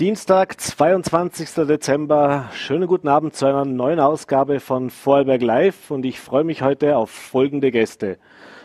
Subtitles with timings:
[0.00, 1.66] Dienstag, 22.
[1.66, 2.50] Dezember.
[2.52, 6.96] Schönen guten Abend zu einer neuen Ausgabe von Vorarlberg Live und ich freue mich heute
[6.96, 8.16] auf folgende Gäste.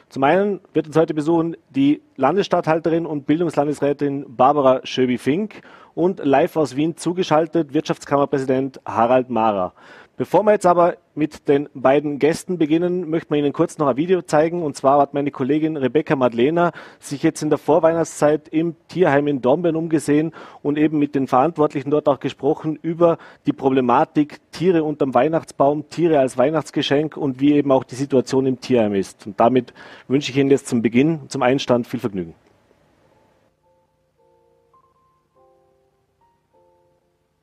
[0.10, 5.64] Zum einen wird uns heute besuchen die Landesstatthalterin und Bildungslandesrätin Barbara Schöbi-Fink
[5.96, 9.74] und live aus Wien zugeschaltet Wirtschaftskammerpräsident Harald Mara.
[10.16, 13.98] Bevor wir jetzt aber mit den beiden Gästen beginnen, möchten wir Ihnen kurz noch ein
[13.98, 14.62] Video zeigen.
[14.62, 19.42] Und zwar hat meine Kollegin Rebecca Madlena sich jetzt in der Vorweihnachtszeit im Tierheim in
[19.42, 20.32] Dornbirn umgesehen
[20.62, 26.20] und eben mit den Verantwortlichen dort auch gesprochen über die Problematik Tiere unterm Weihnachtsbaum, Tiere
[26.20, 29.26] als Weihnachtsgeschenk und wie eben auch die Situation im Tierheim ist.
[29.26, 29.74] Und damit
[30.08, 32.36] wünsche ich Ihnen jetzt zum Beginn, zum Einstand viel Vergnügen.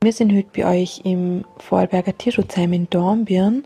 [0.03, 3.65] Wir sind heute bei euch im Vorarlberger Tierschutzheim in Dornbirn.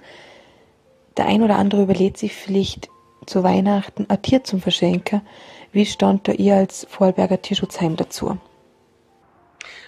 [1.16, 2.88] Der ein oder andere überlegt sich vielleicht
[3.24, 5.22] zu Weihnachten ein Tier zum Verschenken.
[5.70, 8.36] Wie stand da ihr als Vorarlberger Tierschutzheim dazu?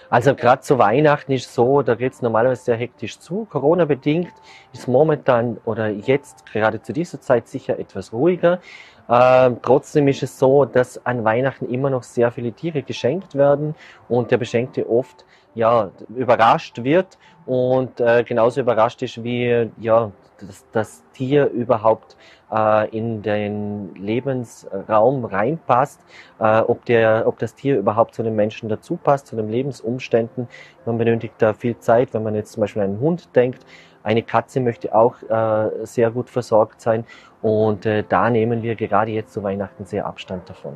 [0.09, 3.43] Also gerade zu Weihnachten ist so, da geht es normalerweise sehr hektisch zu.
[3.49, 4.31] Corona-bedingt
[4.71, 8.61] ist momentan oder jetzt gerade zu dieser Zeit sicher etwas ruhiger.
[9.09, 13.75] Ähm, trotzdem ist es so, dass an Weihnachten immer noch sehr viele Tiere geschenkt werden
[14.09, 20.65] und der Beschenkte oft ja, überrascht wird und äh, genauso überrascht ist, wie ja, das,
[20.71, 22.15] das Tier überhaupt
[22.51, 25.99] äh, in den Lebensraum reinpasst,
[26.39, 30.47] äh, ob, der, ob das Tier überhaupt zu den Menschen dazu passt, zu den Lebensumständen.
[30.85, 33.65] Man benötigt da viel Zeit, wenn man jetzt zum Beispiel an einen Hund denkt.
[34.03, 37.03] Eine Katze möchte auch äh, sehr gut versorgt sein
[37.41, 40.73] und äh, da nehmen wir gerade jetzt zu Weihnachten sehr Abstand davon.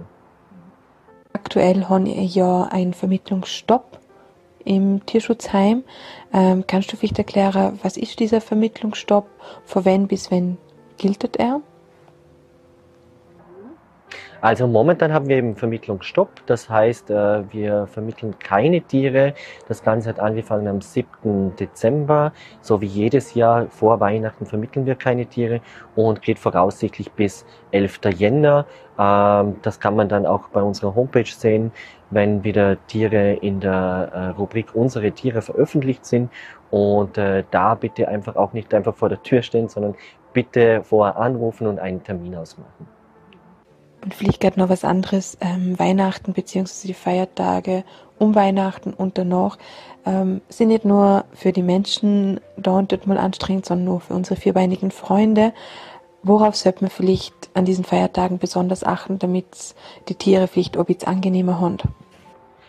[1.33, 3.99] Aktuell haben wir ja einen Vermittlungsstopp
[4.63, 5.83] im Tierschutzheim.
[6.33, 9.27] Ähm, kannst du vielleicht erklären, was ist dieser Vermittlungsstopp?
[9.65, 10.57] Von wann bis wann
[10.97, 11.61] gilt er?
[14.41, 16.43] Also momentan haben wir eben Vermittlungsstopp.
[16.47, 19.35] Das heißt, äh, wir vermitteln keine Tiere.
[19.67, 21.55] Das Ganze hat angefangen am 7.
[21.57, 22.33] Dezember.
[22.59, 25.61] So wie jedes Jahr vor Weihnachten vermitteln wir keine Tiere
[25.95, 27.99] und geht voraussichtlich bis 11.
[28.17, 28.65] Jänner.
[28.97, 31.71] Ähm, das kann man dann auch bei unserer Homepage sehen,
[32.09, 36.31] wenn wieder Tiere in der äh, Rubrik Unsere Tiere veröffentlicht sind.
[36.71, 39.93] Und äh, da bitte einfach auch nicht einfach vor der Tür stehen, sondern
[40.33, 43.00] bitte vorher anrufen und einen Termin ausmachen.
[44.03, 47.83] Und vielleicht gerade noch was anderes, ähm, Weihnachten beziehungsweise die Feiertage
[48.17, 49.57] um Weihnachten und danach
[50.05, 54.13] ähm, sind nicht nur für die Menschen da und dort mal anstrengend, sondern nur für
[54.13, 55.53] unsere vierbeinigen Freunde.
[56.23, 59.75] Worauf sollte man vielleicht an diesen Feiertagen besonders achten, damit
[60.07, 61.77] die Tiere vielleicht ob jetzt angenehmer haben?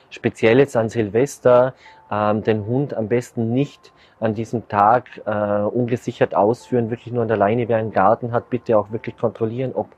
[0.09, 1.75] Speziell jetzt an Silvester
[2.11, 7.29] ähm, den Hund am besten nicht an diesem Tag äh, ungesichert ausführen, wirklich nur an
[7.29, 9.89] der Leine, wer einen Garten hat, bitte auch wirklich kontrollieren, ob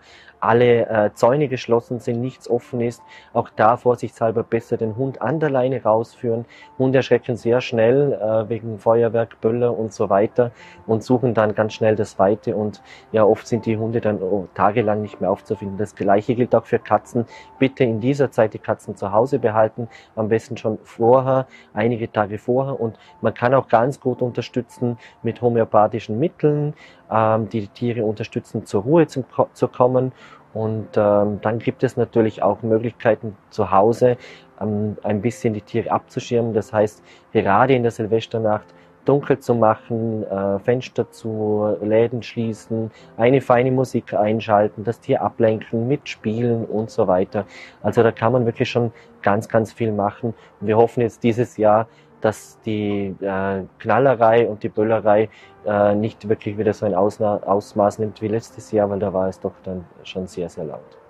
[0.44, 3.02] alle äh, Zäune geschlossen sind, nichts offen ist.
[3.32, 6.44] Auch da vorsichtshalber besser den Hund an der Leine rausführen.
[6.78, 10.52] Hunde erschrecken sehr schnell äh, wegen Feuerwerk, Böller und so weiter
[10.86, 12.82] und suchen dann ganz schnell das Weite und
[13.12, 15.78] ja, oft sind die Hunde dann oh, tagelang nicht mehr aufzufinden.
[15.78, 17.26] Das gleiche gilt auch für Katzen.
[17.58, 22.38] Bitte in dieser Zeit die Katzen zu Hause behalten, am besten schon vorher, einige Tage
[22.38, 26.74] vorher und man kann auch ganz gut unterstützen mit homöopathischen Mitteln,
[27.14, 30.12] ähm, die Tiere unterstützen, zur Ruhe zu, zu kommen.
[30.52, 34.16] Und ähm, dann gibt es natürlich auch Möglichkeiten zu Hause
[34.60, 36.54] ähm, ein bisschen die Tiere abzuschirmen.
[36.54, 37.02] Das heißt,
[37.32, 38.66] gerade in der Silvesternacht
[39.04, 45.86] dunkel zu machen, äh, Fenster zu, Läden schließen, eine feine Musik einschalten, das Tier ablenken,
[45.88, 47.44] mitspielen und so weiter.
[47.82, 48.92] Also da kann man wirklich schon
[49.22, 50.34] ganz, ganz viel machen.
[50.60, 51.86] Und wir hoffen jetzt dieses Jahr,
[52.24, 55.28] dass die äh, Knallerei und die Böllerei
[55.66, 59.28] äh, nicht wirklich wieder so ein Ausna Ausmaß nimmt wie letztes Jahr, weil da war
[59.28, 61.03] es doch dann schon sehr, sehr laut.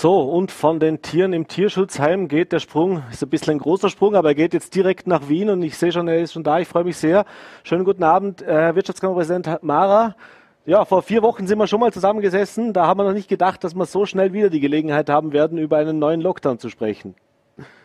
[0.00, 3.88] So, und von den Tieren im Tierschutzheim geht der Sprung, ist ein bisschen ein großer
[3.88, 6.44] Sprung, aber er geht jetzt direkt nach Wien und ich sehe schon, er ist schon
[6.44, 6.60] da.
[6.60, 7.24] Ich freue mich sehr.
[7.64, 10.14] Schönen guten Abend, Herr Wirtschaftskammerpräsident Mara.
[10.66, 12.72] Ja, vor vier Wochen sind wir schon mal zusammengesessen.
[12.72, 15.58] Da haben wir noch nicht gedacht, dass wir so schnell wieder die Gelegenheit haben werden,
[15.58, 17.16] über einen neuen Lockdown zu sprechen.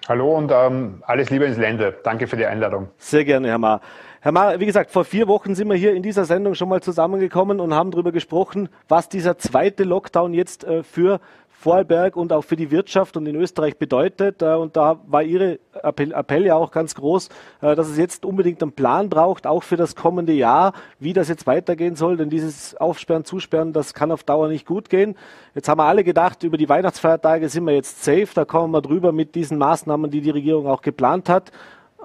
[0.07, 1.95] Hallo und ähm, alles Liebe ins Lände.
[2.03, 2.89] Danke für die Einladung.
[2.97, 3.81] Sehr gerne, Herr Mar.
[4.19, 6.81] Herr Mar, wie gesagt, vor vier Wochen sind wir hier in dieser Sendung schon mal
[6.81, 11.19] zusammengekommen und haben darüber gesprochen, was dieser zweite Lockdown jetzt äh, für
[11.53, 14.41] Vorarlberg und auch für die Wirtschaft und in Österreich bedeutet.
[14.41, 17.29] Äh, und da war Ihre Appell, Appell ja auch ganz groß,
[17.61, 21.29] äh, dass es jetzt unbedingt einen Plan braucht, auch für das kommende Jahr, wie das
[21.29, 22.17] jetzt weitergehen soll.
[22.17, 25.15] Denn dieses Aufsperren, Zusperren, das kann auf Dauer nicht gut gehen.
[25.55, 28.29] Jetzt haben wir alle gedacht, über die Weihnachtsfeiertage sind wir jetzt safe.
[28.33, 31.51] Da kommen wir drüber mit diesen Maßnahmen, die die Regierung auch geplant hat.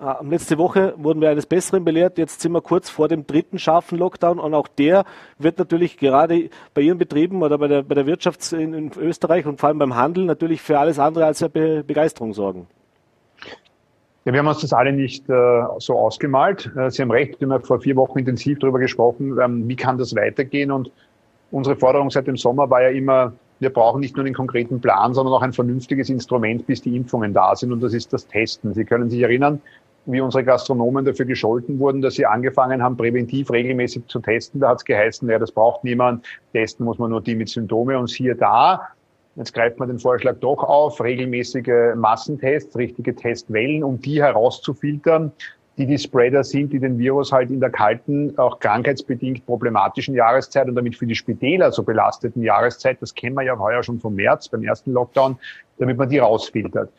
[0.01, 2.19] Äh, letzte Woche wurden wir eines Besseren belehrt.
[2.19, 5.05] Jetzt sind wir kurz vor dem dritten scharfen Lockdown und auch der
[5.39, 9.47] wird natürlich gerade bei Ihren Betrieben oder bei der, bei der Wirtschaft in, in Österreich
[9.47, 12.67] und vor allem beim Handel natürlich für alles andere als Be Begeisterung sorgen.
[14.25, 16.71] Ja, wir haben uns das alle nicht äh, so ausgemalt.
[16.77, 19.97] Äh, Sie haben recht, wir haben vor vier Wochen intensiv darüber gesprochen, ähm, wie kann
[19.97, 20.71] das weitergehen.
[20.71, 20.91] Und
[21.51, 25.15] unsere Forderung seit dem Sommer war ja immer, wir brauchen nicht nur einen konkreten Plan,
[25.15, 27.73] sondern auch ein vernünftiges Instrument, bis die Impfungen da sind.
[27.73, 28.75] Und das ist das Testen.
[28.75, 29.63] Sie können sich erinnern,
[30.13, 34.61] wie unsere Gastronomen dafür gescholten wurden, dass sie angefangen haben, präventiv regelmäßig zu testen.
[34.61, 36.27] Da hat es geheißen, ja, das braucht niemand.
[36.53, 37.99] Testen muss man nur die mit Symptome.
[37.99, 38.89] Und siehe da,
[39.37, 45.31] jetzt greift man den Vorschlag doch auf, regelmäßige Massentests, richtige Testwellen, um die herauszufiltern,
[45.77, 50.69] die die Spreader sind, die den Virus halt in der kalten, auch krankheitsbedingt problematischen Jahreszeit
[50.69, 54.15] und damit für die Spitäler so belasteten Jahreszeit, das kennen wir ja heuer schon vom
[54.15, 55.39] März beim ersten Lockdown,
[55.79, 56.91] damit man die rausfiltert.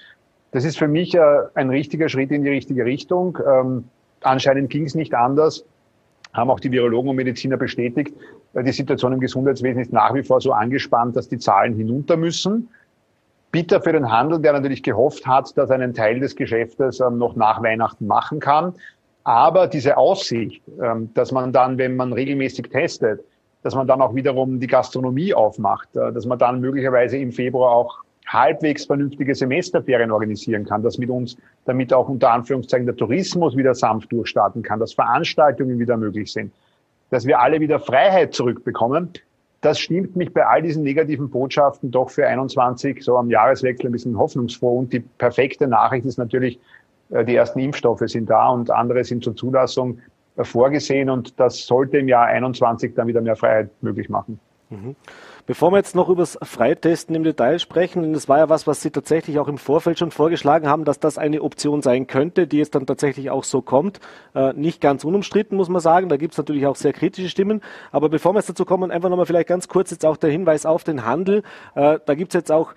[0.51, 1.21] Das ist für mich äh,
[1.53, 3.37] ein richtiger Schritt in die richtige Richtung.
[3.45, 3.85] Ähm,
[4.21, 5.65] anscheinend ging es nicht anders,
[6.33, 8.13] haben auch die Virologen und Mediziner bestätigt.
[8.53, 12.17] Äh, die Situation im Gesundheitswesen ist nach wie vor so angespannt, dass die Zahlen hinunter
[12.17, 12.69] müssen
[13.51, 17.17] bitter für den Handel, der natürlich gehofft hat, dass er einen Teil des Geschäftes ähm,
[17.17, 18.73] noch nach Weihnachten machen kann.
[19.23, 23.21] Aber diese Aussicht, ähm, dass man dann, wenn man regelmäßig testet,
[23.63, 27.71] dass man dann auch wiederum die Gastronomie aufmacht, äh, dass man dann möglicherweise im Februar
[27.71, 27.99] auch
[28.33, 33.73] halbwegs vernünftige Semesterferien organisieren kann, dass mit uns damit auch unter Anführungszeichen der Tourismus wieder
[33.73, 36.51] sanft durchstarten kann, dass Veranstaltungen wieder möglich sind,
[37.09, 39.13] dass wir alle wieder Freiheit zurückbekommen
[39.61, 43.91] das stimmt mich bei all diesen negativen Botschaften doch für 21 so am Jahreswechsel ein
[43.91, 44.79] bisschen hoffnungsfroh.
[44.79, 46.59] Und die perfekte Nachricht ist natürlich,
[47.09, 49.99] äh, die ersten Impfstoffe sind da und andere sind zur Zulassung
[50.37, 51.09] äh, vorgesehen.
[51.09, 54.39] Und das sollte im Jahr 21 dann wieder mehr Freiheit möglich machen.
[54.69, 54.95] Mhm.
[55.49, 58.67] Bevor wir jetzt noch über das Freitesten im Detail sprechen, denn das war ja was,
[58.67, 62.45] was Sie tatsächlich auch im Vorfeld schon vorgeschlagen haben, dass das eine Option sein könnte,
[62.45, 63.99] die jetzt dann tatsächlich auch so kommt.
[64.35, 66.07] Äh, nicht ganz unumstritten, muss man sagen.
[66.07, 67.61] Da gibt es natürlich auch sehr kritische Stimmen.
[67.91, 70.67] Aber bevor wir jetzt dazu kommen, einfach nochmal vielleicht ganz kurz jetzt auch der Hinweis
[70.67, 71.41] auf den Handel.
[71.73, 72.75] Äh, da gibt es jetzt auch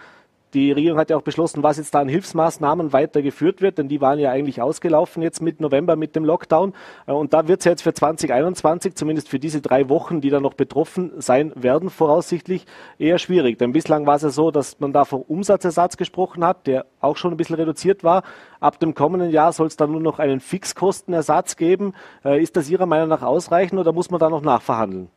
[0.54, 4.00] die Regierung hat ja auch beschlossen, was jetzt da an Hilfsmaßnahmen weitergeführt wird, denn die
[4.00, 6.74] waren ja eigentlich ausgelaufen jetzt mit November mit dem Lockdown.
[7.06, 10.40] Äh, und da wird es jetzt für 2021, zumindest für diese drei Wochen, die da
[10.40, 12.66] noch betroffen sein werden, voraussichtlich
[12.98, 13.58] eher schwierig.
[13.58, 17.16] Denn bislang war es ja so, dass man da vom Umsatzersatz gesprochen hat, der auch
[17.16, 18.22] schon ein bisschen reduziert war.
[18.60, 21.94] Ab dem kommenden Jahr soll es dann nur noch einen Fixkostenersatz geben.
[22.24, 25.08] Äh, ist das Ihrer Meinung nach ausreichend oder muss man da noch nachverhandeln?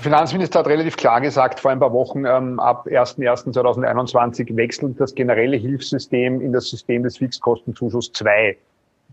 [0.00, 5.56] Finanzminister hat relativ klar gesagt, vor ein paar Wochen, ähm, ab 01.01.2021 wechselt das generelle
[5.56, 8.56] Hilfssystem in das System des Fixkostenzuschuss 2.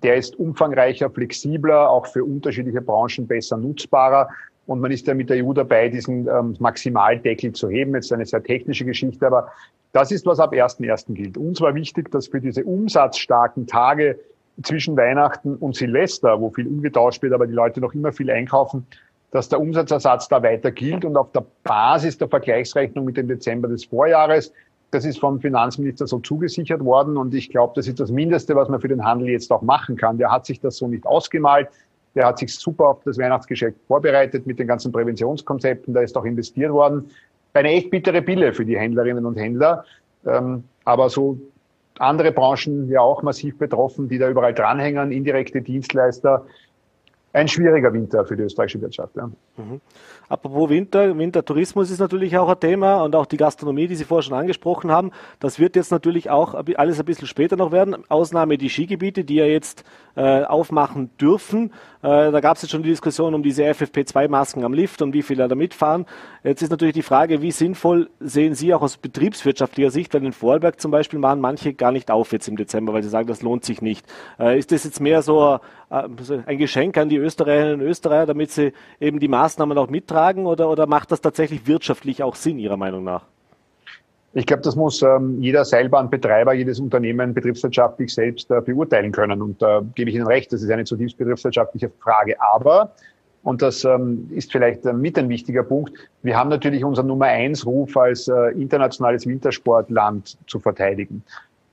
[0.04, 4.30] Der ist umfangreicher, flexibler, auch für unterschiedliche Branchen besser nutzbarer.
[4.66, 7.96] Und man ist ja mit der EU dabei, diesen ähm, Maximaldeckel zu heben.
[7.96, 9.52] Jetzt eine sehr technische Geschichte, aber
[9.94, 11.14] das ist, was ab 1.1.
[11.14, 11.38] gilt.
[11.38, 14.20] Uns war wichtig, dass für diese umsatzstarken Tage
[14.62, 18.86] zwischen Weihnachten und Silvester, wo viel umgetauscht wird, aber die Leute noch immer viel einkaufen,
[19.34, 23.68] dass der Umsatzersatz da weiter gilt und auf der Basis der Vergleichsrechnung mit dem Dezember
[23.68, 24.54] des Vorjahres.
[24.92, 28.70] Das ist vom Finanzminister so zugesichert worden und ich glaube, das ist das Mindeste, was
[28.70, 30.20] man für den Handel jetzt auch machen kann.
[30.20, 31.68] Der hat sich das so nicht ausgemalt.
[32.14, 35.96] Der hat sich super auf das Weihnachtsgeschäft vorbereitet mit den ganzen Präventionskonzepten.
[35.96, 37.10] Da ist auch investiert worden.
[37.56, 39.84] Eine echt bittere Pille für die Händlerinnen und Händler.
[40.28, 41.40] Ähm, aber so
[41.98, 46.46] andere Branchen ja auch massiv betroffen, die da überall dranhängen, indirekte Dienstleister
[47.34, 49.16] ein schwieriger Winter für die österreichische Wirtschaft.
[49.16, 49.30] Ja.
[49.56, 49.82] Mhm.
[50.30, 54.24] Apropos Winter, Wintertourismus ist natürlich auch ein Thema und auch die Gastronomie, die Sie vorher
[54.24, 55.12] schon angesprochen haben.
[55.40, 57.96] Das wird jetzt natürlich auch alles ein bisschen später noch werden.
[58.10, 59.84] Ausnahme die Skigebiete, die ja jetzt
[60.16, 61.72] äh, aufmachen dürfen.
[62.02, 65.22] Äh, da gab es jetzt schon die Diskussion um diese FFP2-Masken am Lift und wie
[65.22, 66.06] viele da mitfahren.
[66.44, 70.34] Jetzt ist natürlich die Frage, wie sinnvoll sehen Sie auch aus betriebswirtschaftlicher Sicht, weil in
[70.34, 73.42] Vorarlberg zum Beispiel machen manche gar nicht auf jetzt im Dezember, weil sie sagen, das
[73.42, 74.06] lohnt sich nicht.
[74.40, 76.04] Äh, ist das jetzt mehr so äh,
[76.46, 79.43] ein Geschenk an die Österreicherinnen und Österreicher, damit sie eben die Maßnahmen
[79.78, 83.24] auch mittragen oder, oder macht das tatsächlich wirtschaftlich auch Sinn Ihrer Meinung nach?
[84.36, 89.44] Ich glaube, das muss ähm, jeder Seilbahnbetreiber, jedes Unternehmen betriebswirtschaftlich selbst äh, beurteilen können.
[89.44, 92.36] Und da äh, gebe ich Ihnen recht, das ist eine zutiefst betriebswirtschaftliche Frage.
[92.42, 92.94] Aber,
[93.44, 97.28] und das ähm, ist vielleicht äh, mit ein wichtiger Punkt, wir haben natürlich unseren Nummer
[97.28, 101.24] eins Ruf als äh, internationales Wintersportland zu verteidigen.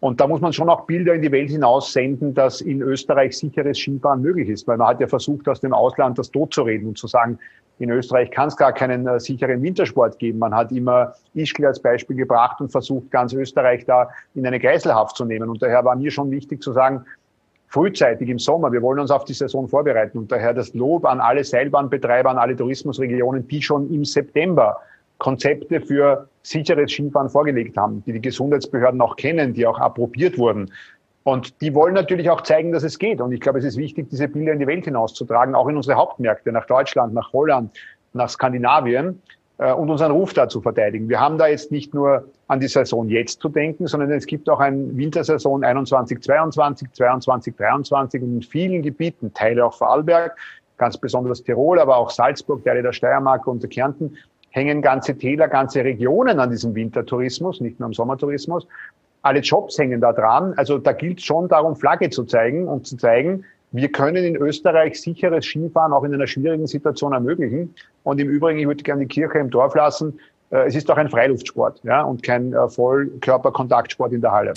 [0.01, 3.37] Und da muss man schon auch Bilder in die Welt hinaus senden, dass in Österreich
[3.37, 6.99] sicheres Skifahren möglich ist, weil man hat ja versucht, aus dem Ausland das totzureden und
[6.99, 7.39] zu sagen,
[7.79, 10.39] in Österreich kann es gar keinen äh, sicheren Wintersport geben.
[10.39, 15.17] Man hat immer Ischgl als Beispiel gebracht und versucht, ganz Österreich da in eine Geiselhaft
[15.17, 15.49] zu nehmen.
[15.49, 17.05] Und daher war mir schon wichtig zu sagen,
[17.69, 20.19] frühzeitig im Sommer, wir wollen uns auf die Saison vorbereiten.
[20.19, 24.77] Und daher das Lob an alle Seilbahnbetreiber, an alle Tourismusregionen, die schon im September
[25.21, 30.73] Konzepte für sicheres Skifahren vorgelegt haben, die die Gesundheitsbehörden auch kennen, die auch approbiert wurden.
[31.23, 33.21] Und die wollen natürlich auch zeigen, dass es geht.
[33.21, 35.97] Und ich glaube, es ist wichtig, diese Bilder in die Welt hinauszutragen, auch in unsere
[35.97, 37.71] Hauptmärkte, nach Deutschland, nach Holland,
[38.15, 39.21] nach Skandinavien
[39.59, 41.11] äh, und unseren Ruf da zu verteidigen.
[41.11, 44.49] Wir haben da jetzt nicht nur an die Saison jetzt zu denken, sondern es gibt
[44.49, 50.37] auch eine Wintersaison 21, 22, 22, 23 und in vielen Gebieten, Teile auch Vorarlberg,
[50.79, 54.17] ganz besonders Tirol, aber auch Salzburg, Teile der Steiermark und der Kärnten,
[54.51, 58.67] hängen ganze Täler, ganze Regionen an diesem Wintertourismus, nicht nur am Sommertourismus.
[59.23, 60.55] Alle Jobs hängen da dran.
[60.57, 65.01] Also da gilt schon darum, Flagge zu zeigen und zu zeigen, wir können in Österreich
[65.01, 67.75] sicheres Skifahren auch in einer schwierigen Situation ermöglichen.
[68.03, 70.19] Und im Übrigen, ich würde gerne die Kirche im Dorf lassen.
[70.51, 74.55] Äh, es ist doch ein Freiluftsport ja, und kein äh, Vollkörperkontaktsport in der Halle.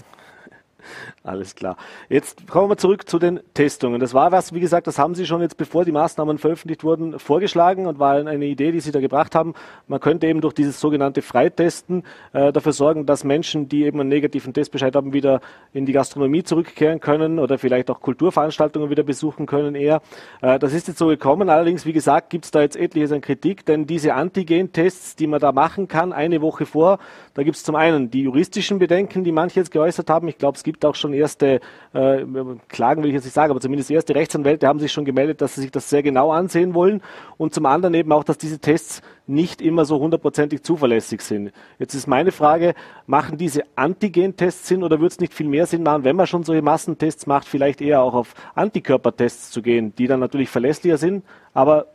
[1.26, 1.78] Alles klar.
[2.10, 4.02] Jetzt kommen wir zurück zu den Testungen.
[4.02, 7.18] Das war was, wie gesagt, das haben Sie schon jetzt, bevor die Maßnahmen veröffentlicht wurden,
[7.18, 9.54] vorgeschlagen und war eine Idee, die Sie da gebracht haben.
[9.88, 12.04] Man könnte eben durch dieses sogenannte Freitesten
[12.34, 15.40] äh, dafür sorgen, dass Menschen, die eben einen negativen Testbescheid haben, wieder
[15.72, 20.02] in die Gastronomie zurückkehren können oder vielleicht auch Kulturveranstaltungen wieder besuchen können eher.
[20.42, 21.50] Äh, das ist jetzt so gekommen.
[21.50, 25.40] Allerdings, wie gesagt, gibt es da jetzt etliches an Kritik, denn diese Antigen-Tests, die man
[25.40, 27.00] da machen kann, eine Woche vor,
[27.34, 30.28] da gibt es zum einen die juristischen Bedenken, die manche jetzt geäußert haben.
[30.28, 31.62] Ich glaube, es gibt auch schon erste,
[31.94, 32.26] äh,
[32.68, 35.56] Klagen will ich jetzt nicht sagen, aber zumindest erste Rechtsanwälte haben sich schon gemeldet, dass
[35.56, 37.02] sie sich das sehr genau ansehen wollen.
[37.38, 41.52] Und zum anderen eben auch, dass diese Tests nicht immer so hundertprozentig zuverlässig sind.
[41.80, 42.74] Jetzt ist meine Frage,
[43.06, 46.44] machen diese Antigen-Tests Sinn oder würde es nicht viel mehr Sinn machen, wenn man schon
[46.44, 51.24] solche Massentests macht, vielleicht eher auch auf Antikörpertests zu gehen, die dann natürlich verlässlicher sind,
[51.54, 51.88] aber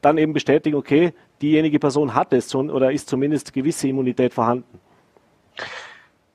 [0.00, 4.64] dann eben bestätigen, okay, diejenige Person hat es schon oder ist zumindest gewisse Immunität vorhanden?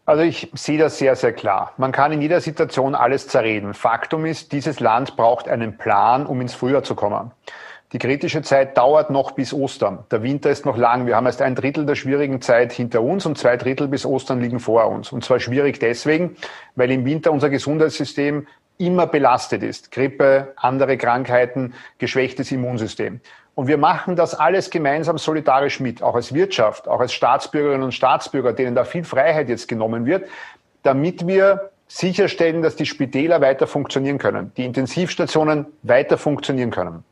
[0.05, 1.73] Also ich sehe das sehr, sehr klar.
[1.77, 3.73] Man kann in jeder Situation alles zerreden.
[3.73, 7.31] Faktum ist, dieses Land braucht einen Plan, um ins Frühjahr zu kommen.
[7.93, 10.05] Die kritische Zeit dauert noch bis Ostern.
[10.11, 11.05] Der Winter ist noch lang.
[11.05, 14.39] Wir haben erst ein Drittel der schwierigen Zeit hinter uns und zwei Drittel bis Ostern
[14.39, 15.11] liegen vor uns.
[15.11, 16.37] Und zwar schwierig deswegen,
[16.75, 19.91] weil im Winter unser Gesundheitssystem immer belastet ist.
[19.91, 23.19] Grippe, andere Krankheiten, geschwächtes Immunsystem.
[23.53, 27.93] Und wir machen das alles gemeinsam solidarisch mit, auch als Wirtschaft, auch als Staatsbürgerinnen und
[27.93, 30.27] Staatsbürger, denen da viel Freiheit jetzt genommen wird,
[30.83, 37.03] damit wir sicherstellen, dass die Spitäler weiter funktionieren können, die Intensivstationen weiter funktionieren können.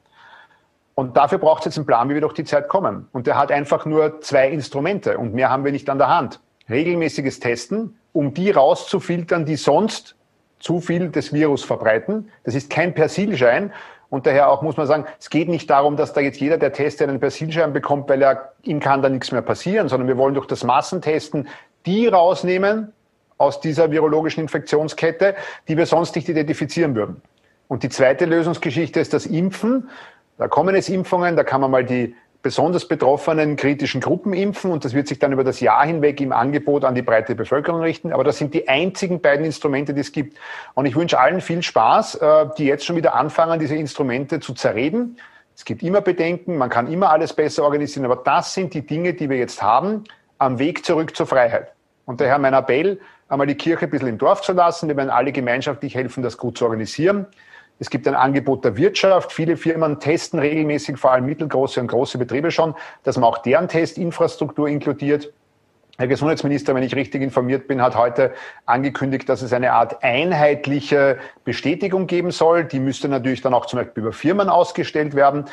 [0.95, 3.07] Und dafür braucht es jetzt einen Plan, wie wir durch die Zeit kommen.
[3.11, 6.39] Und der hat einfach nur zwei Instrumente und mehr haben wir nicht an der Hand.
[6.69, 10.15] Regelmäßiges Testen, um die rauszufiltern, die sonst
[10.59, 12.29] zu viel des Virus verbreiten.
[12.43, 13.71] Das ist kein Persilschein,
[14.09, 16.73] und daher auch muss man sagen, es geht nicht darum, dass da jetzt jeder, der
[16.73, 20.33] testet, einen Persilschein bekommt, weil er, ihm kann da nichts mehr passieren, sondern wir wollen
[20.33, 21.47] durch das Massentesten
[21.85, 22.91] die rausnehmen
[23.37, 25.35] aus dieser virologischen Infektionskette,
[25.67, 27.21] die wir sonst nicht identifizieren würden.
[27.67, 29.89] Und die zweite Lösungsgeschichte ist das Impfen.
[30.37, 34.85] Da kommen jetzt Impfungen, da kann man mal die besonders betroffenen kritischen Gruppen impfen und
[34.85, 38.13] das wird sich dann über das Jahr hinweg im Angebot an die breite Bevölkerung richten.
[38.13, 40.37] Aber das sind die einzigen beiden Instrumente, die es gibt.
[40.73, 44.53] Und ich wünsche allen viel Spaß, äh, die jetzt schon wieder anfangen, diese Instrumente zu
[44.53, 45.17] zerreden.
[45.55, 49.13] Es gibt immer Bedenken, man kann immer alles besser organisieren, aber das sind die Dinge,
[49.13, 50.05] die wir jetzt haben,
[50.37, 51.73] am Weg zurück zur Freiheit.
[52.05, 54.87] Und daher mein Appell, einmal die Kirche ein bisschen im Dorf zu lassen.
[54.87, 57.27] Wir werden alle gemeinschaftlich helfen, das gut zu organisieren.
[57.79, 59.31] Es gibt ein Angebot der Wirtschaft.
[59.31, 63.69] Viele Firmen testen regelmäßig, vor allem mittelgroße und große Betriebe schon, dass man auch deren
[63.69, 65.31] Testinfrastruktur inkludiert.
[65.97, 68.33] Herr Gesundheitsminister, wenn ich richtig informiert bin, hat heute
[68.65, 72.63] angekündigt, dass es eine Art einheitliche Bestätigung geben soll.
[72.63, 75.45] Die müsste natürlich dann auch zum Beispiel über Firmen ausgestellt werden.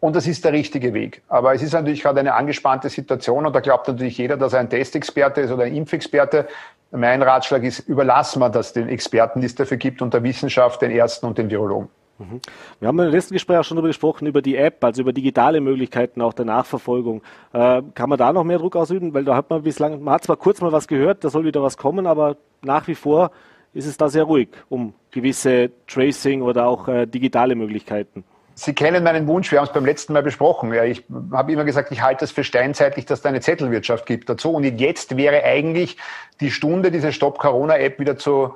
[0.00, 1.20] Und das ist der richtige Weg.
[1.28, 4.60] Aber es ist natürlich gerade eine angespannte Situation und da glaubt natürlich jeder, dass er
[4.60, 6.48] ein Testexperte ist oder ein Impfexperte.
[6.92, 10.82] Mein Ratschlag ist, überlassen wir das den Experten, die es dafür gibt, und der Wissenschaft,
[10.82, 11.88] den Ärzten und den Virologen.
[12.18, 12.40] Mhm.
[12.80, 15.60] Wir haben im letzten Gespräch auch schon darüber gesprochen, über die App, also über digitale
[15.60, 17.22] Möglichkeiten auch der Nachverfolgung.
[17.52, 19.14] Äh, kann man da noch mehr Druck ausüben?
[19.14, 21.62] Weil da hat man bislang, man hat zwar kurz mal was gehört, da soll wieder
[21.62, 23.30] was kommen, aber nach wie vor
[23.72, 28.24] ist es da sehr ruhig um gewisse Tracing oder auch äh, digitale Möglichkeiten.
[28.62, 30.74] Sie kennen meinen Wunsch, wir haben es beim letzten Mal besprochen.
[30.74, 31.02] Ja, ich
[31.32, 34.52] habe immer gesagt, ich halte es für steinzeitlich, dass es da eine Zettelwirtschaft gibt dazu.
[34.52, 35.96] Und jetzt wäre eigentlich
[36.40, 38.54] die Stunde, diese Stop-Corona-App wieder zu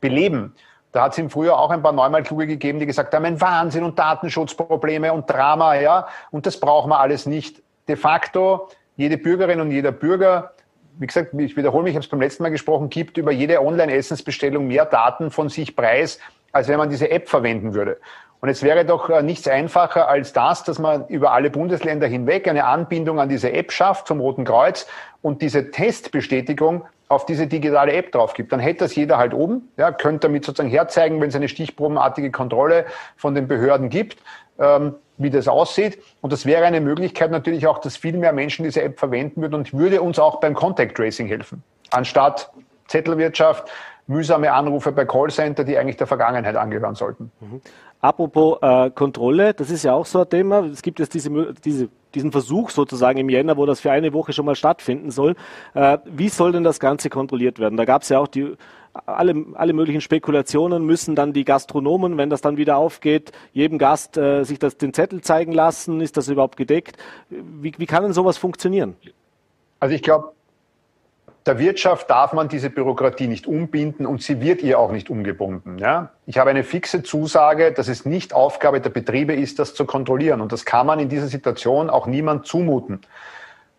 [0.00, 0.54] beleben.
[0.92, 3.40] Da hat es im Frühjahr auch ein paar neunmal Kluge gegeben, die gesagt haben, ein
[3.40, 6.06] Wahnsinn und Datenschutzprobleme und Drama, ja.
[6.30, 7.64] Und das brauchen wir alles nicht.
[7.88, 10.52] De facto, jede Bürgerin und jeder Bürger,
[11.00, 13.60] wie gesagt, ich wiederhole mich, ich habe es beim letzten Mal gesprochen, gibt über jede
[13.60, 16.20] Online-Essensbestellung mehr Daten von sich preis,
[16.52, 17.98] als wenn man diese App verwenden würde.
[18.42, 22.48] Und es wäre doch äh, nichts einfacher als das, dass man über alle Bundesländer hinweg
[22.48, 24.88] eine Anbindung an diese App schafft zum Roten Kreuz
[25.22, 28.50] und diese Testbestätigung auf diese digitale App drauf gibt.
[28.50, 32.32] Dann hätte das jeder halt oben, ja, könnte damit sozusagen herzeigen, wenn es eine stichprobenartige
[32.32, 34.18] Kontrolle von den Behörden gibt,
[34.58, 36.02] ähm, wie das aussieht.
[36.20, 39.54] Und das wäre eine Möglichkeit natürlich auch, dass viel mehr Menschen diese App verwenden würden
[39.54, 41.62] und würde uns auch beim Contact Tracing helfen.
[41.90, 42.50] Anstatt
[42.88, 43.70] Zettelwirtschaft,
[44.08, 47.30] mühsame Anrufe bei Callcenter, die eigentlich der Vergangenheit angehören sollten.
[48.02, 50.66] Apropos äh, Kontrolle, das ist ja auch so ein Thema.
[50.66, 54.32] Es gibt jetzt diese, diese, diesen Versuch sozusagen im Jänner, wo das für eine Woche
[54.32, 55.36] schon mal stattfinden soll.
[55.74, 57.76] Äh, wie soll denn das Ganze kontrolliert werden?
[57.76, 58.56] Da gab es ja auch die
[59.06, 64.16] alle, alle möglichen Spekulationen müssen dann die Gastronomen, wenn das dann wieder aufgeht, jedem Gast
[64.18, 66.00] äh, sich das, den Zettel zeigen lassen.
[66.00, 66.96] Ist das überhaupt gedeckt?
[67.30, 68.96] Wie, wie kann denn sowas funktionieren?
[69.80, 70.32] Also ich glaube,
[71.46, 75.78] der Wirtschaft darf man diese Bürokratie nicht umbinden und sie wird ihr auch nicht umgebunden.
[75.78, 76.10] Ja?
[76.26, 80.40] Ich habe eine fixe Zusage, dass es nicht Aufgabe der Betriebe ist, das zu kontrollieren.
[80.40, 83.00] Und das kann man in dieser Situation auch niemand zumuten.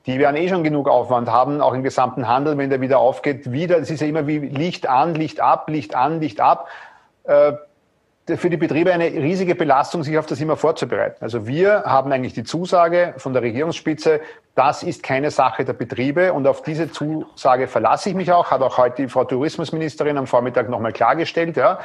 [0.05, 3.51] Die werden eh schon genug Aufwand haben, auch im gesamten Handel, wenn der wieder aufgeht,
[3.53, 3.77] wieder.
[3.77, 6.67] Es ist ja immer wie Licht an, Licht ab, Licht an, Licht ab.
[7.23, 7.53] Äh,
[8.27, 11.17] für die Betriebe eine riesige Belastung, sich auf das immer vorzubereiten.
[11.19, 14.21] Also wir haben eigentlich die Zusage von der Regierungsspitze,
[14.55, 18.61] das ist keine Sache der Betriebe und auf diese Zusage verlasse ich mich auch, hat
[18.61, 21.57] auch heute die Frau Tourismusministerin am Vormittag nochmal klargestellt.
[21.57, 21.79] Ja.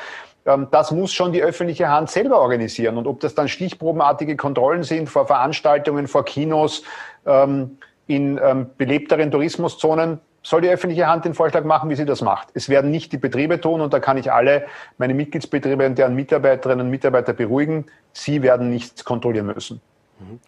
[0.46, 2.98] Ähm, das muss schon die öffentliche Hand selber organisieren.
[2.98, 6.82] Und ob das dann stichprobenartige Kontrollen sind vor Veranstaltungen, vor Kinos,
[7.26, 12.22] ähm, in ähm, belebteren Tourismuszonen, soll die öffentliche Hand den Vorschlag machen, wie sie das
[12.22, 12.48] macht.
[12.54, 16.14] Es werden nicht die Betriebe tun und da kann ich alle meine Mitgliedsbetriebe und deren
[16.14, 17.84] Mitarbeiterinnen und Mitarbeiter beruhigen.
[18.12, 19.82] Sie werden nichts kontrollieren müssen.
[20.18, 20.40] Mhm.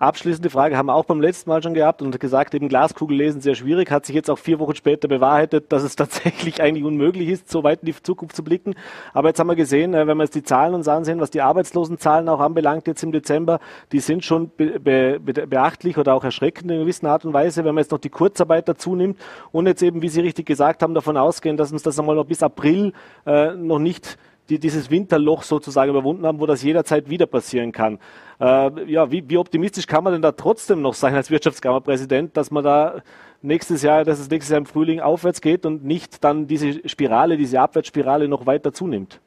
[0.00, 3.40] Abschließende Frage haben wir auch beim letzten Mal schon gehabt und gesagt, eben Glaskugel lesen
[3.40, 7.28] sehr schwierig, hat sich jetzt auch vier Wochen später bewahrheitet, dass es tatsächlich eigentlich unmöglich
[7.28, 8.76] ist, so weit in die Zukunft zu blicken.
[9.12, 11.40] Aber jetzt haben wir gesehen, äh, wenn wir jetzt die Zahlen uns ansehen, was die
[11.40, 13.58] Arbeitslosenzahlen auch anbelangt jetzt im Dezember,
[13.90, 17.64] die sind schon be be beachtlich oder auch erschreckend in einer gewissen Art und Weise,
[17.64, 19.18] wenn man jetzt noch die Kurzarbeit dazu nimmt
[19.50, 22.26] und jetzt eben, wie Sie richtig gesagt haben, davon ausgehen, dass uns das einmal noch
[22.26, 22.92] bis April
[23.26, 24.16] äh, noch nicht
[24.48, 27.98] die dieses Winterloch sozusagen überwunden haben, wo das jederzeit wieder passieren kann.
[28.40, 32.50] Äh, ja, wie, wie optimistisch kann man denn da trotzdem noch sein als Wirtschaftskammerpräsident, dass
[32.50, 33.02] man da
[33.42, 37.36] nächstes Jahr, dass es nächstes Jahr im Frühling aufwärts geht und nicht dann diese Spirale,
[37.36, 39.20] diese Abwärtsspirale noch weiter zunimmt?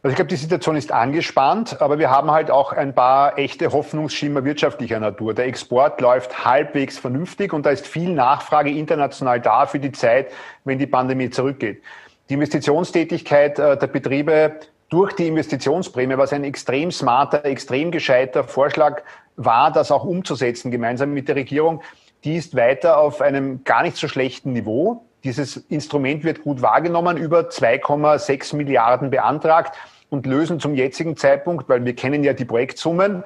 [0.00, 3.72] Also ich glaube, die Situation ist angespannt, aber wir haben halt auch ein paar echte
[3.72, 5.34] Hoffnungsschimmer wirtschaftlicher Natur.
[5.34, 10.30] Der Export läuft halbwegs vernünftig und da ist viel Nachfrage international da für die Zeit,
[10.64, 11.82] wenn die Pandemie zurückgeht.
[12.28, 14.60] Die Investitionstätigkeit äh, der Betriebe
[14.90, 19.02] durch die Investitionsprämie, was ein extrem smarter, extrem gescheiter Vorschlag
[19.36, 21.82] war, das auch umzusetzen, gemeinsam mit der Regierung,
[22.24, 25.04] die ist weiter auf einem gar nicht so schlechten Niveau.
[25.24, 29.76] Dieses Instrument wird gut wahrgenommen, über 2,6 Milliarden beantragt
[30.10, 33.24] und lösen zum jetzigen Zeitpunkt, weil wir kennen ja die Projektsummen,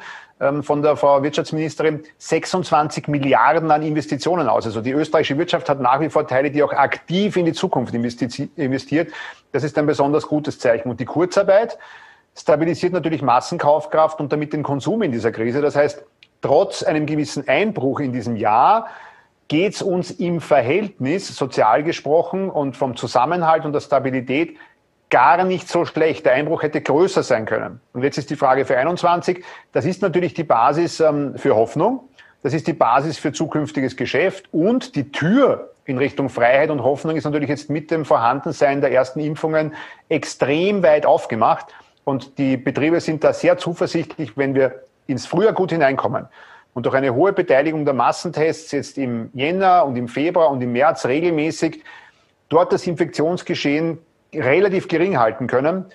[0.63, 4.67] von der Frau Wirtschaftsministerin 26 Milliarden an Investitionen aus.
[4.67, 7.95] Also die österreichische Wirtschaft hat nach wie vor Teile, die auch aktiv in die Zukunft
[7.95, 9.13] investiert.
[9.53, 10.91] Das ist ein besonders gutes Zeichen.
[10.91, 11.79] Und die Kurzarbeit
[12.37, 15.61] stabilisiert natürlich Massenkaufkraft und damit den Konsum in dieser Krise.
[15.61, 16.05] Das heißt,
[16.41, 18.89] trotz einem gewissen Einbruch in diesem Jahr
[19.47, 24.57] geht es uns im Verhältnis, sozial gesprochen und vom Zusammenhalt und der Stabilität
[25.13, 26.25] gar nicht so schlecht.
[26.25, 27.81] Der Einbruch hätte größer sein können.
[27.93, 29.45] Und jetzt ist die Frage für 21.
[29.73, 32.09] Das ist natürlich die Basis ähm, für Hoffnung.
[32.43, 34.49] Das ist die Basis für zukünftiges Geschäft.
[34.53, 38.91] Und die Tür in Richtung Freiheit und Hoffnung ist natürlich jetzt mit dem Vorhandensein der
[38.91, 39.75] ersten Impfungen
[40.09, 41.67] extrem weit aufgemacht.
[42.05, 46.27] Und die Betriebe sind da sehr zuversichtlich, wenn wir ins Frühjahr gut hineinkommen
[46.73, 50.73] und durch eine hohe Beteiligung der Massentests jetzt im Jänner und im Februar und im
[50.73, 51.83] März regelmäßig
[52.49, 53.99] dort das Infektionsgeschehen
[54.35, 55.87] relativ gering halten können,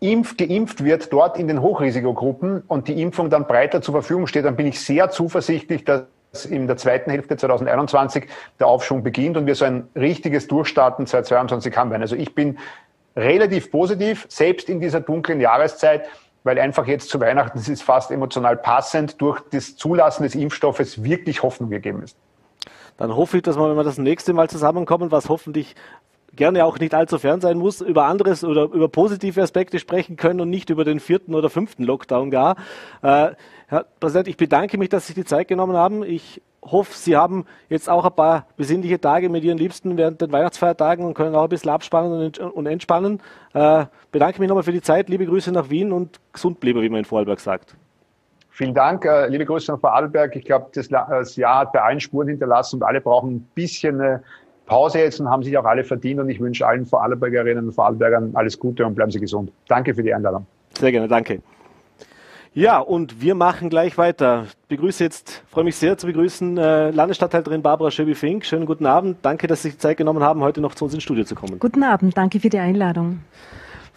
[0.00, 4.44] impf, geimpft wird dort in den Hochrisikogruppen und die Impfung dann breiter zur Verfügung steht,
[4.44, 6.04] dann bin ich sehr zuversichtlich, dass
[6.48, 8.26] in der zweiten Hälfte 2021
[8.58, 12.02] der Aufschwung beginnt und wir so ein richtiges Durchstarten 2022 haben werden.
[12.02, 12.58] Also ich bin
[13.16, 16.06] relativ positiv, selbst in dieser dunklen Jahreszeit,
[16.42, 21.02] weil einfach jetzt zu Weihnachten, das ist fast emotional passend, durch das Zulassen des Impfstoffes
[21.04, 22.16] wirklich Hoffnung gegeben ist.
[22.96, 25.74] Dann hoffe ich, dass wir, wenn wir das nächste Mal zusammenkommen, was hoffentlich
[26.36, 30.40] gerne auch nicht allzu fern sein muss, über anderes oder über positive Aspekte sprechen können
[30.40, 32.56] und nicht über den vierten oder fünften Lockdown gar.
[33.02, 33.30] Äh,
[33.66, 36.02] Herr Präsident, ich bedanke mich, dass Sie sich die Zeit genommen haben.
[36.02, 40.32] Ich hoffe, Sie haben jetzt auch ein paar besinnliche Tage mit Ihren Liebsten während den
[40.32, 43.20] Weihnachtsfeiertagen und können auch ein bisschen abspannen und entspannen.
[43.52, 45.08] Äh, bedanke mich nochmal für die Zeit.
[45.08, 47.76] Liebe Grüße nach Wien und gesund bleiben, wie man in Vorarlberg sagt.
[48.50, 49.04] Vielen Dank.
[49.04, 50.36] Äh, liebe Grüße nach Vorarlberg.
[50.36, 54.22] Ich glaube, das, Jahr hat bei allen Spuren hinterlassen und alle brauchen ein bisschen eine
[54.66, 58.30] Pause jetzt und haben sich auch alle verdient und ich wünsche allen Vorarlbergerinnen und Vorarlbergern
[58.34, 59.52] alles Gute und bleiben Sie gesund.
[59.68, 60.46] Danke für die Einladung.
[60.78, 61.40] Sehr gerne, danke.
[62.56, 64.44] Ja, und wir machen gleich weiter.
[64.46, 68.44] Ich begrüße jetzt, freue mich sehr zu begrüßen, äh, Landesstatthalterin Barbara Schöbi-Fink.
[68.44, 69.18] Schönen guten Abend.
[69.22, 71.58] Danke, dass Sie sich Zeit genommen haben, heute noch zu uns ins Studio zu kommen.
[71.58, 73.20] Guten Abend, danke für die Einladung.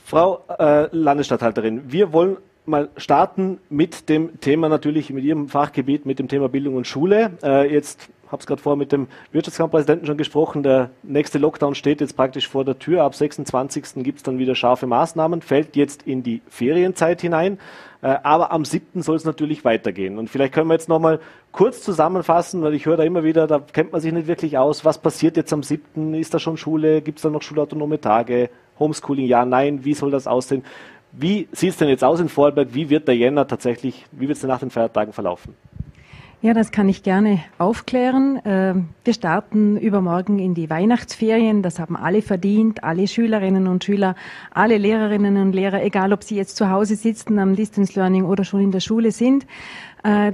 [0.04, 6.18] Frau äh, Landesstatthalterin, wir wollen mal starten mit dem Thema natürlich, mit Ihrem Fachgebiet, mit
[6.18, 7.32] dem Thema Bildung und Schule.
[7.44, 12.02] Äh, jetzt habe es gerade vorher mit dem Wirtschaftskampfpräsidenten schon gesprochen, der nächste Lockdown steht
[12.02, 13.04] jetzt praktisch vor der Tür.
[13.04, 14.04] Ab 26.
[14.04, 17.60] gibt es dann wieder scharfe Maßnahmen, fällt jetzt in die Ferienzeit hinein.
[18.02, 19.02] Äh, aber am 7.
[19.02, 20.18] soll es natürlich weitergehen.
[20.18, 21.20] Und vielleicht können wir jetzt nochmal
[21.52, 24.86] kurz zusammenfassen, weil ich höre da immer wieder, da kennt man sich nicht wirklich aus.
[24.86, 26.14] Was passiert jetzt am 7.?
[26.14, 27.02] Ist da schon Schule?
[27.02, 28.50] Gibt es da noch schulautonome Tage?
[28.80, 29.26] Homeschooling?
[29.26, 29.84] Ja, nein.
[29.84, 30.64] Wie soll das aussehen?
[31.12, 32.74] Wie sieht es denn jetzt aus in Vorarlberg?
[32.74, 35.56] Wie wird der Jänner tatsächlich, wie wird es nach den Feiertagen verlaufen?
[36.40, 38.40] Ja, das kann ich gerne aufklären.
[38.46, 41.64] Ähm, wir starten übermorgen in die Weihnachtsferien.
[41.64, 44.16] Das haben alle verdient, alle Schülerinnen und Schüler,
[44.52, 48.44] alle Lehrerinnen und Lehrer, egal ob sie jetzt zu Hause sitzen am Distance Learning oder
[48.44, 49.48] schon in der Schule sind.
[50.04, 50.34] Äh,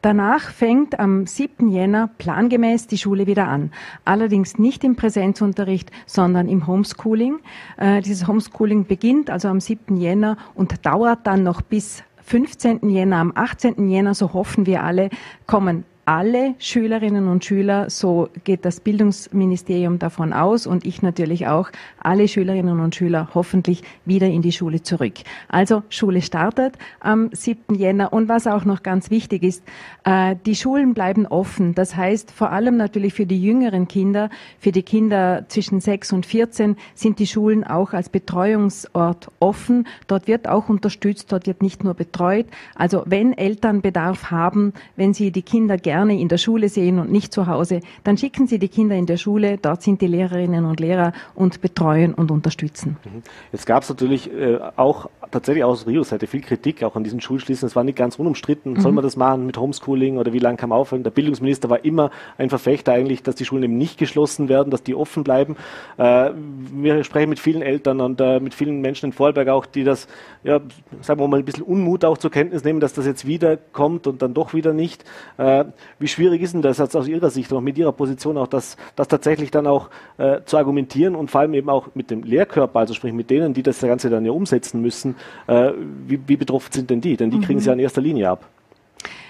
[0.00, 1.68] danach fängt am 7.
[1.68, 3.72] Jänner plangemäß die Schule wieder an.
[4.06, 7.40] Allerdings nicht im Präsenzunterricht, sondern im Homeschooling.
[7.76, 9.98] Äh, dieses Homeschooling beginnt also am 7.
[9.98, 12.88] Jänner und dauert dann noch bis 15.
[12.88, 13.88] Jänner, am 18.
[13.88, 15.10] Jänner, so hoffen wir alle,
[15.46, 21.70] kommen alle Schülerinnen und Schüler, so geht das Bildungsministerium davon aus und ich natürlich auch,
[22.00, 25.14] alle Schülerinnen und Schüler hoffentlich wieder in die Schule zurück.
[25.48, 27.76] Also Schule startet am 7.
[27.76, 29.62] Jänner und was auch noch ganz wichtig ist,
[30.04, 31.74] äh, die Schulen bleiben offen.
[31.74, 36.26] Das heißt vor allem natürlich für die jüngeren Kinder, für die Kinder zwischen 6 und
[36.26, 39.86] 14 sind die Schulen auch als Betreuungsort offen.
[40.08, 42.46] Dort wird auch unterstützt, dort wird nicht nur betreut.
[42.74, 46.98] Also wenn Eltern Bedarf haben, wenn sie die Kinder gerne gerne in der Schule sehen
[46.98, 49.58] und nicht zu Hause, dann schicken Sie die Kinder in der Schule.
[49.58, 52.96] Dort sind die Lehrerinnen und Lehrer und betreuen und unterstützen.
[53.04, 53.22] Mhm.
[53.52, 57.66] Jetzt gab es natürlich äh, auch tatsächlich aus Rio-Seite viel Kritik auch an diesen Schulschließen.
[57.66, 58.74] Es war nicht ganz unumstritten.
[58.74, 58.80] Mhm.
[58.80, 61.02] Soll man das machen mit Homeschooling oder wie lange kann man aufhören?
[61.02, 64.82] Der Bildungsminister war immer ein Verfechter eigentlich, dass die Schulen eben nicht geschlossen werden, dass
[64.82, 65.56] die offen bleiben.
[65.96, 66.30] Äh,
[66.72, 70.06] wir sprechen mit vielen Eltern und äh, mit vielen Menschen in Vorarlberg auch, die das,
[70.44, 70.60] ja,
[71.00, 74.06] sagen wir mal, ein bisschen Unmut auch zur Kenntnis nehmen, dass das jetzt wieder kommt
[74.06, 75.04] und dann doch wieder nicht.
[75.38, 75.64] Äh,
[75.98, 79.08] wie schwierig ist denn das aus Ihrer Sicht, auch mit Ihrer Position auch, das, das
[79.08, 82.94] tatsächlich dann auch äh, zu argumentieren und vor allem eben auch mit dem Lehrkörper, also
[82.94, 85.16] sprich mit denen, die das Ganze dann ja umsetzen müssen,
[85.46, 85.72] äh,
[86.06, 87.16] wie, wie betroffen sind denn die?
[87.16, 87.62] Denn die kriegen mhm.
[87.62, 88.48] sie ja in erster Linie ab.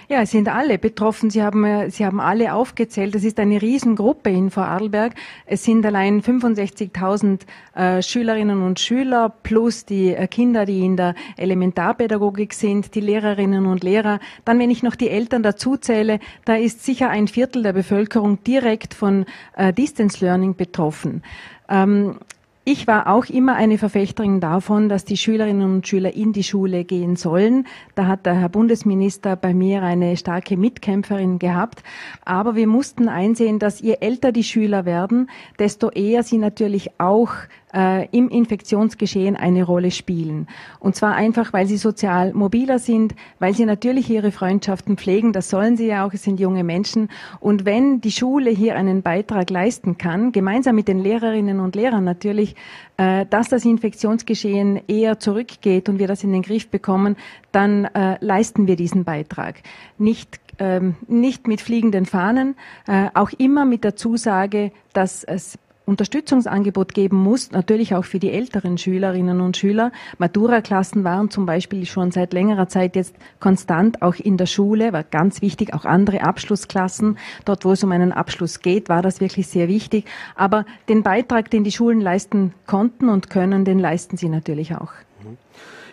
[0.09, 1.29] Ja, es sind alle betroffen.
[1.29, 3.15] Sie haben, äh, Sie haben alle aufgezählt.
[3.15, 5.13] Es ist eine Riesengruppe in Vorarlberg.
[5.45, 7.41] Es sind allein 65.000
[7.75, 13.65] äh, Schülerinnen und Schüler plus die äh, Kinder, die in der Elementarpädagogik sind, die Lehrerinnen
[13.65, 14.19] und Lehrer.
[14.45, 18.43] Dann, wenn ich noch die Eltern dazu zähle, da ist sicher ein Viertel der Bevölkerung
[18.43, 19.25] direkt von
[19.55, 21.23] äh, Distance Learning betroffen.
[21.69, 22.17] Ähm,
[22.65, 26.85] ich war auch immer eine Verfechterin davon, dass die Schülerinnen und Schüler in die Schule
[26.85, 27.67] gehen sollen.
[27.93, 31.83] Da hat der Herr Bundesminister bei mir eine starke Mitkämpferin gehabt.
[32.23, 37.31] Aber wir mussten einsehen, dass je älter die Schüler werden, desto eher sie natürlich auch
[37.73, 40.47] äh, im Infektionsgeschehen eine Rolle spielen.
[40.79, 45.49] Und zwar einfach, weil sie sozial mobiler sind, weil sie natürlich ihre Freundschaften pflegen, das
[45.49, 47.09] sollen sie ja auch, es sind junge Menschen.
[47.39, 52.03] Und wenn die Schule hier einen Beitrag leisten kann, gemeinsam mit den Lehrerinnen und Lehrern
[52.03, 52.55] natürlich,
[52.97, 57.15] äh, dass das Infektionsgeschehen eher zurückgeht und wir das in den Griff bekommen,
[57.51, 59.61] dann äh, leisten wir diesen Beitrag.
[59.97, 62.55] Nicht ähm, nicht mit fliegenden Fahnen,
[62.87, 68.31] äh, auch immer mit der Zusage, dass es Unterstützungsangebot geben muss, natürlich auch für die
[68.31, 69.91] älteren Schülerinnen und Schüler.
[70.17, 75.03] Matura-Klassen waren zum Beispiel schon seit längerer Zeit jetzt konstant auch in der Schule, war
[75.03, 77.17] ganz wichtig, auch andere Abschlussklassen.
[77.43, 80.05] Dort, wo es um einen Abschluss geht, war das wirklich sehr wichtig.
[80.35, 84.93] Aber den Beitrag, den die Schulen leisten konnten und können, den leisten sie natürlich auch.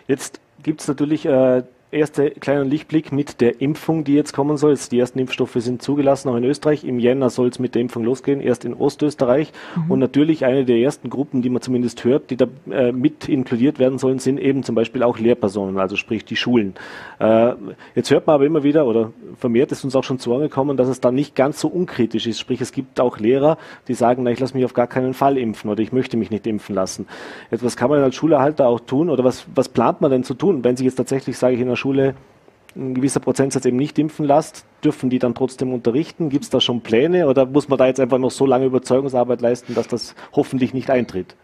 [0.07, 4.75] Jetzt gibt es natürlich äh, erster kleiner Lichtblick mit der Impfung, die jetzt kommen soll.
[4.91, 6.83] Die ersten Impfstoffe sind zugelassen, auch in Österreich.
[6.83, 9.51] Im Jänner soll es mit der Impfung losgehen, erst in Ostösterreich.
[9.75, 9.91] Mhm.
[9.91, 13.79] Und natürlich eine der ersten Gruppen, die man zumindest hört, die da äh, mit inkludiert
[13.79, 16.73] werden sollen, sind eben zum Beispiel auch Lehrpersonen, also sprich die Schulen.
[17.19, 17.53] Äh,
[17.95, 20.87] jetzt hört man aber immer wieder, oder vermehrt ist uns auch schon zu gekommen, dass
[20.87, 22.39] es da nicht ganz so unkritisch ist.
[22.39, 25.37] Sprich, es gibt auch Lehrer, die sagen, na, ich lasse mich auf gar keinen Fall
[25.37, 27.07] impfen oder ich möchte mich nicht impfen lassen.
[27.49, 30.33] Jetzt, was kann man als Schulerhalter auch tun oder was, was plant man denn zu
[30.33, 32.15] tun, wenn sich jetzt tatsächlich, sage ich, in der Schule
[32.75, 36.29] ein gewisser Prozentsatz eben nicht impfen lässt, dürfen die dann trotzdem unterrichten?
[36.29, 39.41] Gibt es da schon Pläne oder muss man da jetzt einfach noch so lange Überzeugungsarbeit
[39.41, 41.35] leisten, dass das hoffentlich nicht eintritt?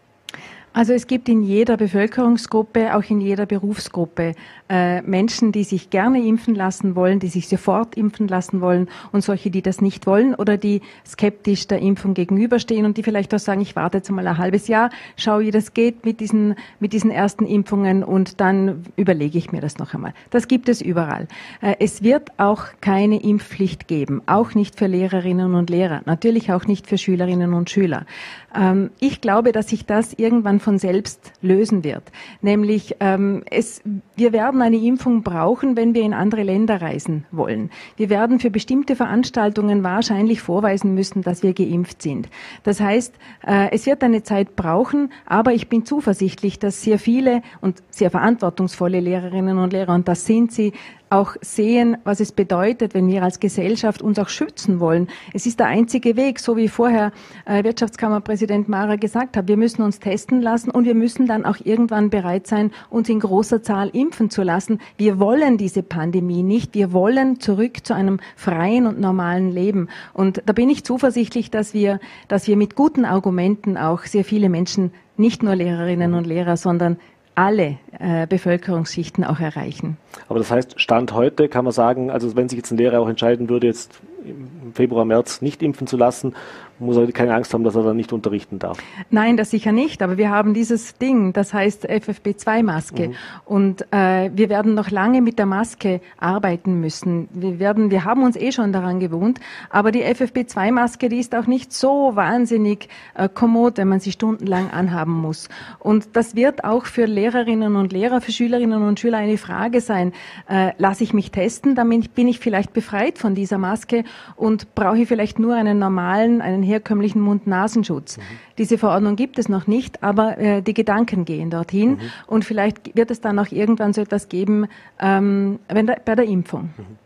[0.77, 4.35] Also es gibt in jeder Bevölkerungsgruppe, auch in jeder Berufsgruppe
[4.69, 9.23] äh, Menschen, die sich gerne impfen lassen wollen, die sich sofort impfen lassen wollen und
[9.23, 13.39] solche, die das nicht wollen oder die skeptisch der Impfung gegenüberstehen und die vielleicht auch
[13.39, 16.93] sagen, ich warte jetzt mal ein halbes Jahr, schaue, wie das geht mit diesen, mit
[16.93, 20.13] diesen ersten Impfungen und dann überlege ich mir das noch einmal.
[20.29, 21.27] Das gibt es überall.
[21.59, 26.67] Äh, es wird auch keine Impfpflicht geben, auch nicht für Lehrerinnen und Lehrer, natürlich auch
[26.67, 28.05] nicht für Schülerinnen und Schüler.
[28.53, 32.03] Ähm, ich glaube, dass sich das irgendwann von selbst lösen wird.
[32.41, 33.81] Nämlich, ähm, es,
[34.17, 37.69] wir werden eine Impfung brauchen, wenn wir in andere Länder reisen wollen.
[37.95, 42.27] Wir werden für bestimmte Veranstaltungen wahrscheinlich vorweisen müssen, dass wir geimpft sind.
[42.63, 47.43] Das heißt, äh, es wird eine Zeit brauchen, aber ich bin zuversichtlich, dass sehr viele
[47.61, 50.73] und sehr verantwortungsvolle Lehrerinnen und Lehrer, und das sind sie,
[51.09, 55.07] auch sehen, was es bedeutet, wenn wir als Gesellschaft uns auch schützen wollen.
[55.33, 57.11] Es ist der einzige Weg, so wie vorher
[57.45, 59.47] äh, Wirtschaftskammerpräsident Mara gesagt hat.
[59.47, 63.19] Wir müssen uns testen lassen und wir müssen dann auch irgendwann bereit sein, uns in
[63.19, 64.79] großer Zahl impfen zu lassen.
[64.97, 66.73] Wir wollen diese Pandemie nicht.
[66.73, 69.89] Wir wollen zurück zu einem freien und normalen Leben.
[70.13, 74.49] Und da bin ich zuversichtlich, dass wir, dass wir mit guten Argumenten auch sehr viele
[74.49, 76.97] Menschen, nicht nur Lehrerinnen und Lehrer, sondern
[77.37, 79.97] alle äh, Bevölkerungsschichten auch erreichen.
[80.27, 83.07] Aber das heißt, Stand heute kann man sagen, also wenn sich jetzt ein Lehrer auch
[83.07, 86.33] entscheiden würde, jetzt im Februar, März nicht impfen zu lassen,
[86.79, 88.77] muss er keine Angst haben, dass er dann nicht unterrichten darf.
[89.09, 90.01] Nein, das sicher nicht.
[90.01, 93.09] Aber wir haben dieses Ding, das heißt FFP2-Maske.
[93.09, 93.15] Mhm.
[93.45, 97.27] Und äh, wir werden noch lange mit der Maske arbeiten müssen.
[97.31, 99.39] Wir werden, wir haben uns eh schon daran gewohnt.
[99.69, 104.69] Aber die FFP2-Maske, die ist auch nicht so wahnsinnig äh, kommod, wenn man sie stundenlang
[104.71, 105.49] anhaben muss.
[105.79, 110.13] Und das wird auch für Lehrerinnen und Lehrer, für Schülerinnen und Schüler eine Frage sein.
[110.49, 111.75] Äh, lasse ich mich testen?
[111.75, 114.03] Damit bin ich vielleicht befreit von dieser Maske
[114.35, 118.17] und brauche ich vielleicht nur einen normalen, einen herkömmlichen Mund-Nasenschutz.
[118.17, 118.21] Mhm.
[118.57, 121.99] Diese Verordnung gibt es noch nicht, aber äh, die Gedanken gehen dorthin mhm.
[122.27, 124.67] und vielleicht wird es dann auch irgendwann so etwas geben
[124.99, 126.69] ähm, wenn da, bei der Impfung.
[126.77, 126.97] Mhm.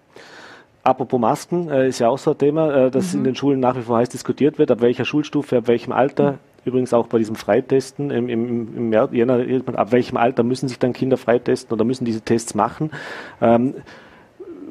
[0.84, 3.20] Apropos Masken, äh, ist ja auch so ein Thema, äh, das mhm.
[3.20, 4.72] in den Schulen nach wie vor heiß diskutiert wird.
[4.72, 6.34] Ab welcher Schulstufe, ab welchem Alter?
[6.34, 6.38] Mhm.
[6.64, 9.44] Übrigens auch bei diesem Freitesten im, im, im März, Jänner,
[9.76, 12.92] ab welchem Alter müssen sich dann Kinder freitesten oder müssen diese Tests machen?
[13.42, 13.76] Ähm,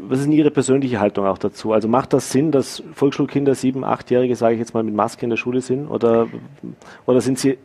[0.03, 1.73] was ist denn Ihre persönliche Haltung auch dazu?
[1.73, 5.31] Also macht das Sinn, dass Volksschulkinder, sieben, achtjährige, sage ich jetzt mal, mit Maske in
[5.31, 5.89] der Schule sind?
[5.89, 6.29] Oder,
[7.07, 7.59] oder sind Sie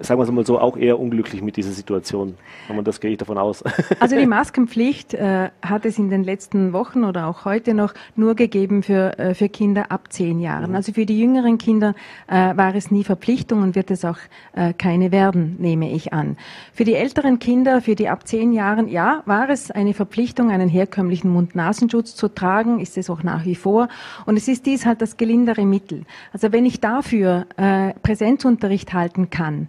[0.00, 2.34] sagen wir es mal so, auch eher unglücklich mit dieser Situation.
[2.68, 3.64] Und das gehe ich davon aus.
[4.00, 8.34] Also die Maskenpflicht äh, hat es in den letzten Wochen oder auch heute noch nur
[8.34, 10.70] gegeben für, äh, für Kinder ab zehn Jahren.
[10.70, 10.76] Mhm.
[10.76, 11.94] Also für die jüngeren Kinder
[12.28, 14.18] äh, war es nie Verpflichtung und wird es auch
[14.54, 16.36] äh, keine werden, nehme ich an.
[16.72, 20.68] Für die älteren Kinder, für die ab zehn Jahren, ja, war es eine Verpflichtung, einen
[20.68, 23.88] herkömmlichen Mund-Nasenschutz zu tragen, ist es auch nach wie vor.
[24.26, 26.04] Und es ist dies halt das gelindere Mittel.
[26.32, 29.68] Also wenn ich dafür äh, Präsenzunterricht halten kann,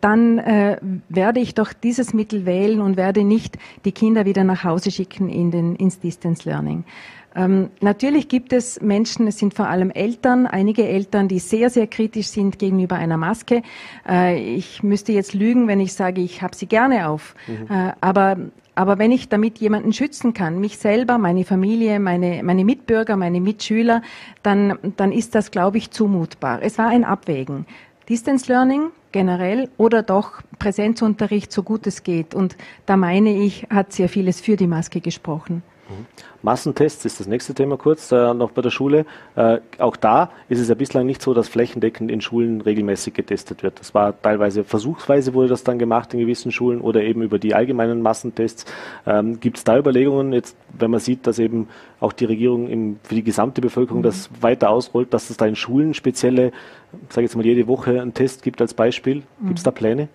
[0.00, 4.62] dann äh, werde ich doch dieses Mittel wählen und werde nicht die Kinder wieder nach
[4.62, 6.84] Hause schicken in den, ins Distance Learning.
[7.36, 11.86] Ähm, natürlich gibt es Menschen, es sind vor allem Eltern, einige Eltern, die sehr, sehr
[11.86, 13.62] kritisch sind gegenüber einer Maske.
[14.08, 17.34] Äh, ich müsste jetzt lügen, wenn ich sage, ich habe sie gerne auf.
[17.46, 17.66] Mhm.
[17.74, 18.36] Äh, aber
[18.78, 23.40] aber wenn ich damit jemanden schützen kann, mich selber, meine Familie, meine, meine Mitbürger, meine
[23.40, 24.02] Mitschüler,
[24.42, 26.60] dann, dann ist das, glaube ich, zumutbar.
[26.60, 27.64] Es war ein Abwägen.
[28.06, 32.34] Distance Learning generell oder doch Präsenzunterricht so gut es geht.
[32.34, 35.62] Und da meine ich, hat sehr vieles für die Maske gesprochen.
[35.88, 36.06] Mhm.
[36.42, 39.06] Massentests ist das nächste Thema kurz, äh, noch bei der Schule.
[39.34, 43.62] Äh, auch da ist es ja bislang nicht so, dass flächendeckend in Schulen regelmäßig getestet
[43.62, 43.80] wird.
[43.80, 47.54] Das war teilweise versuchsweise wurde das dann gemacht in gewissen Schulen oder eben über die
[47.54, 48.64] allgemeinen Massentests.
[49.06, 51.68] Ähm, Gibt es da Überlegungen, jetzt, wenn man sieht, dass eben
[52.00, 54.04] auch die Regierung im, für die gesamte Bevölkerung mhm.
[54.04, 56.52] das weiter ausrollt, dass es da in Schulen spezielle,
[57.08, 59.05] sage jetzt mal jede Woche einen Test gibt als Beispiel?
[59.14, 60.08] Gibt es da Pläne?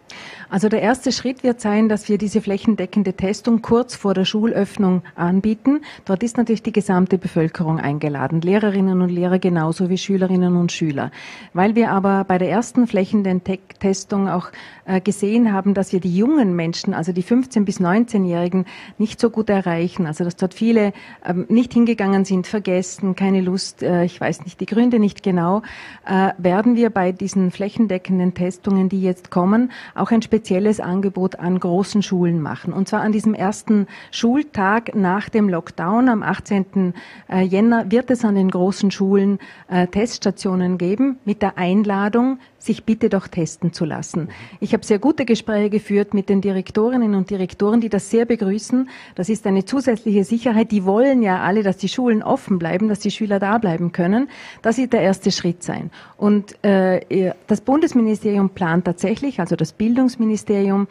[0.51, 5.01] Also der erste Schritt wird sein, dass wir diese flächendeckende Testung kurz vor der Schulöffnung
[5.15, 5.79] anbieten.
[6.03, 11.11] Dort ist natürlich die gesamte Bevölkerung eingeladen, Lehrerinnen und Lehrer genauso wie Schülerinnen und Schüler.
[11.53, 14.51] Weil wir aber bei der ersten flächendeckenden Testung auch
[14.83, 18.65] äh, gesehen haben, dass wir die jungen Menschen, also die 15- bis 19-Jährigen,
[18.97, 20.05] nicht so gut erreichen.
[20.05, 20.91] Also dass dort viele
[21.25, 25.61] ähm, nicht hingegangen sind, vergessen, keine Lust, äh, ich weiß nicht die Gründe nicht genau,
[26.05, 31.59] äh, werden wir bei diesen flächendeckenden Testungen, die jetzt kommen, auch ein spezielles Angebot an
[31.59, 32.73] großen Schulen machen.
[32.73, 36.93] Und zwar an diesem ersten Schultag nach dem Lockdown am 18.
[37.29, 42.83] Äh, Jänner wird es an den großen Schulen äh, Teststationen geben mit der Einladung, sich
[42.83, 44.29] bitte doch testen zu lassen.
[44.59, 48.89] Ich habe sehr gute Gespräche geführt mit den Direktorinnen und Direktoren, die das sehr begrüßen.
[49.15, 50.71] Das ist eine zusätzliche Sicherheit.
[50.71, 54.29] Die wollen ja alle, dass die Schulen offen bleiben, dass die Schüler da bleiben können.
[54.61, 55.89] Das wird der erste Schritt sein.
[56.17, 60.87] Und äh, das Bundesministerium plant tatsächlich, also das Bildungsministerium,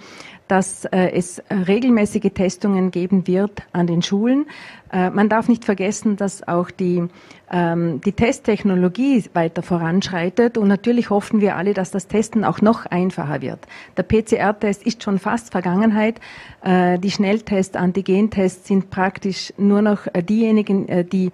[0.51, 4.47] dass äh, es regelmäßige Testungen geben wird an den Schulen.
[4.93, 7.05] Äh, man darf nicht vergessen, dass auch die,
[7.53, 12.87] ähm, die Testtechnologie weiter voranschreitet und natürlich hoffen wir alle, dass das Testen auch noch
[12.87, 13.61] einfacher wird.
[13.97, 16.21] Der PCR-Test ist schon fast Vergangenheit.
[16.65, 21.31] Äh, die Schnelltests, Antigentests sind praktisch nur noch äh, diejenigen, äh, die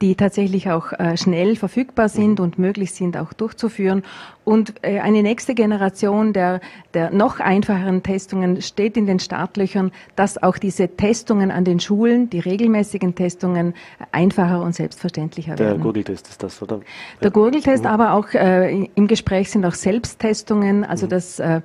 [0.00, 4.02] die tatsächlich auch äh, schnell verfügbar sind und möglich sind auch durchzuführen.
[4.44, 6.60] Und äh, eine nächste Generation der,
[6.94, 12.30] der noch einfacheren Testungen steht in den Startlöchern, dass auch diese Testungen an den Schulen,
[12.30, 13.74] die regelmäßigen Testungen,
[14.12, 15.78] einfacher und selbstverständlicher der werden.
[15.78, 16.80] Der Gurgeltest ist das, oder?
[17.22, 17.90] Der Gurgeltest, mhm.
[17.90, 21.10] aber auch äh, im Gespräch sind auch Selbsttestungen, also mhm.
[21.10, 21.60] das äh,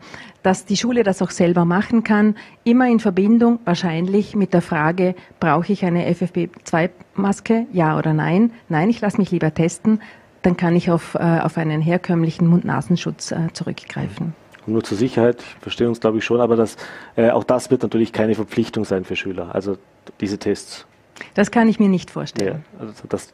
[0.46, 5.16] dass die Schule das auch selber machen kann, immer in Verbindung wahrscheinlich mit der Frage,
[5.40, 8.52] brauche ich eine FFP2-Maske, ja oder nein?
[8.70, 10.02] Nein, ich lasse mich lieber testen,
[10.44, 14.36] dann kann ich auf, äh, auf einen herkömmlichen Mund-Nasenschutz äh, zurückgreifen.
[14.68, 16.78] Nur zur Sicherheit, verstehen uns glaube ich schon, aber das,
[17.16, 19.78] äh, auch das wird natürlich keine Verpflichtung sein für Schüler, also
[20.20, 20.86] diese Tests.
[21.34, 22.64] Das kann ich mir nicht vorstellen.
[22.80, 23.34] Ja, also das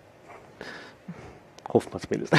[1.73, 2.33] Hoffen wir zumindest.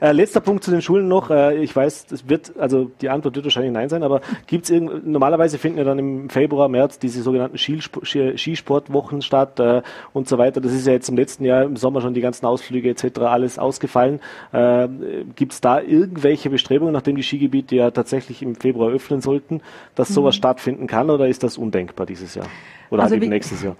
[0.00, 1.30] äh, letzter Punkt zu den Schulen noch.
[1.30, 4.80] Äh, ich weiß, es wird, also die Antwort wird wahrscheinlich Nein sein, aber gibt es
[5.04, 9.82] normalerweise finden ja dann im Februar, März diese sogenannten Skisportwochen statt äh,
[10.14, 10.62] und so weiter.
[10.62, 13.20] Das ist ja jetzt im letzten Jahr im Sommer schon die ganzen Ausflüge etc.
[13.20, 14.20] alles ausgefallen.
[14.52, 14.88] Äh,
[15.34, 19.60] gibt es da irgendwelche Bestrebungen, nachdem die Skigebiete ja tatsächlich im Februar öffnen sollten,
[19.94, 20.38] dass sowas mhm.
[20.38, 22.46] stattfinden kann oder ist das undenkbar dieses Jahr?
[22.90, 23.76] Oder also halt eben nächstes Jahr?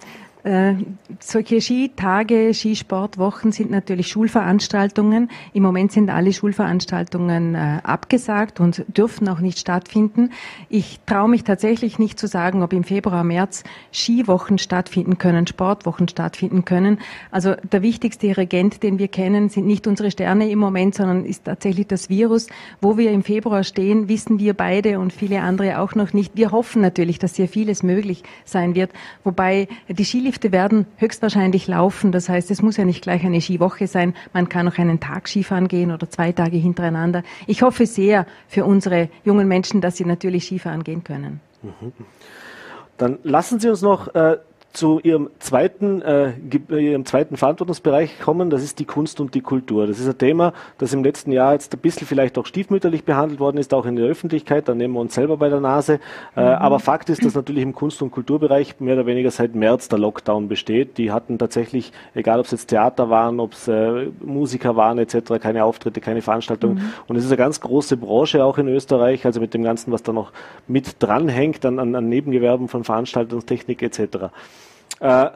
[0.47, 0.75] Äh,
[1.19, 5.29] solche Skitage, Skisportwochen sind natürlich Schulveranstaltungen.
[5.51, 10.29] Im Moment sind alle Schulveranstaltungen äh, abgesagt und dürfen auch nicht stattfinden.
[10.69, 16.07] Ich traue mich tatsächlich nicht zu sagen, ob im Februar, März Skiwochen stattfinden können, Sportwochen
[16.07, 16.99] stattfinden können.
[17.29, 21.43] Also der wichtigste Regent, den wir kennen, sind nicht unsere Sterne im Moment, sondern ist
[21.43, 22.47] tatsächlich das Virus.
[22.79, 26.37] Wo wir im Februar stehen, wissen wir beide und viele andere auch noch nicht.
[26.37, 28.91] Wir hoffen natürlich, dass hier vieles möglich sein wird,
[29.25, 32.11] wobei die Skilift Skilifte werden höchstwahrscheinlich laufen.
[32.11, 34.13] Das heißt, es muss ja nicht gleich eine Skiwoche sein.
[34.33, 37.23] Man kann auch einen Tag Skifahren gehen oder zwei Tage hintereinander.
[37.47, 41.39] Ich hoffe sehr für unsere jungen Menschen, dass sie natürlich Skifahren gehen können.
[41.63, 41.91] Mhm.
[42.97, 44.37] Dann lassen Sie uns noch äh,
[44.77, 46.33] zu Ihrem zweiten, äh,
[46.69, 49.87] Ihrem zweiten Verantwortungsbereich kommen, das ist die Kunst und die Kultur.
[49.87, 53.39] Das ist ein Thema, das im letzten Jahr jetzt ein bisschen vielleicht auch stiefmütterlich behandelt
[53.39, 55.99] worden ist, auch in der Öffentlichkeit, da nehmen wir uns selber bei der Nase.
[56.35, 56.47] Äh, mhm.
[56.47, 59.97] Aber Fakt ist, dass natürlich im Kunst- und Kulturbereich mehr oder weniger seit März der
[59.97, 60.99] Lockdown besteht.
[60.99, 65.41] Die hatten tatsächlich, egal ob es jetzt Theater waren, ob es äh, Musiker waren etc.,
[65.41, 66.75] keine Auftritte, keine Veranstaltungen.
[66.75, 66.93] Mhm.
[67.07, 70.03] Und es ist eine ganz große Branche auch in Österreich, also mit dem Ganzen, was
[70.03, 70.31] da noch
[70.67, 74.29] mit dranhängt an, an, an Nebengewerben von Veranstaltungstechnik etc.
[74.99, 75.29] Äh,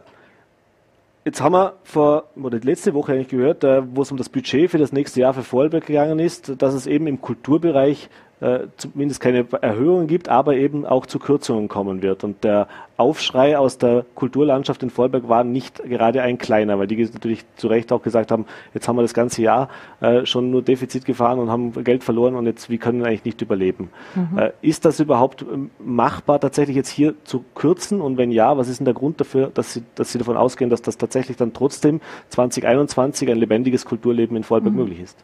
[1.26, 4.72] jetzt haben wir vor, oder letzte Woche eigentlich gehört, äh, wo es um das Budget
[4.72, 8.10] für das nächste Jahr für Vorarlberg gegangen ist, dass es eben im Kulturbereich
[8.42, 12.24] äh, zumindest keine Erhöhungen gibt, aber eben auch zu Kürzungen kommen wird.
[12.24, 17.04] Und der Aufschrei aus der Kulturlandschaft in Vorberg war nicht gerade ein kleiner, weil die
[17.04, 19.70] natürlich zu Recht auch gesagt haben, jetzt haben wir das ganze Jahr
[20.02, 23.26] äh, schon nur Defizit gefahren und haben Geld verloren und jetzt, wie können wir eigentlich
[23.26, 23.90] nicht überleben?
[24.16, 24.38] Mhm.
[24.38, 28.02] Äh, ist das überhaupt ähm, machbar, tatsächlich jetzt hier zu kürzen?
[28.02, 30.70] Und wenn ja, was ist denn der Grund dafür, dass Sie, dass Sie davon ausgehen,
[30.70, 34.80] dass das tatsächlich dann trotzdem 2021 ein lebendiges Kulturleben in Vorberg mhm.
[34.80, 35.18] möglich ist?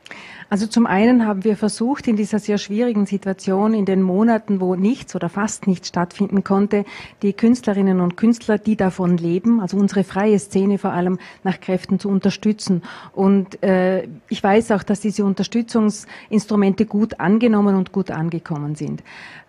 [0.49, 4.75] Also zum einen haben wir versucht, in dieser sehr schwierigen Situation, in den Monaten, wo
[4.75, 6.85] nichts oder fast nichts stattfinden konnte,
[7.21, 11.99] die Künstlerinnen und Künstler, die davon leben, also unsere freie Szene vor allem nach Kräften
[11.99, 12.81] zu unterstützen.
[13.13, 19.03] Und äh, ich weiß auch, dass diese Unterstützungsinstrumente gut angenommen und gut angekommen sind.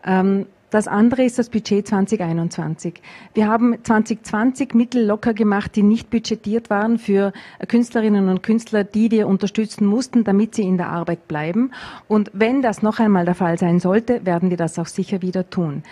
[0.05, 3.01] Ähm, das andere ist das Budget 2021.
[3.35, 7.33] Wir haben 2020 Mittel locker gemacht, die nicht budgetiert waren für
[7.67, 11.73] Künstlerinnen und Künstler, die wir unterstützen mussten, damit sie in der Arbeit bleiben.
[12.07, 15.49] Und wenn das noch einmal der Fall sein sollte, werden wir das auch sicher wieder
[15.49, 15.83] tun.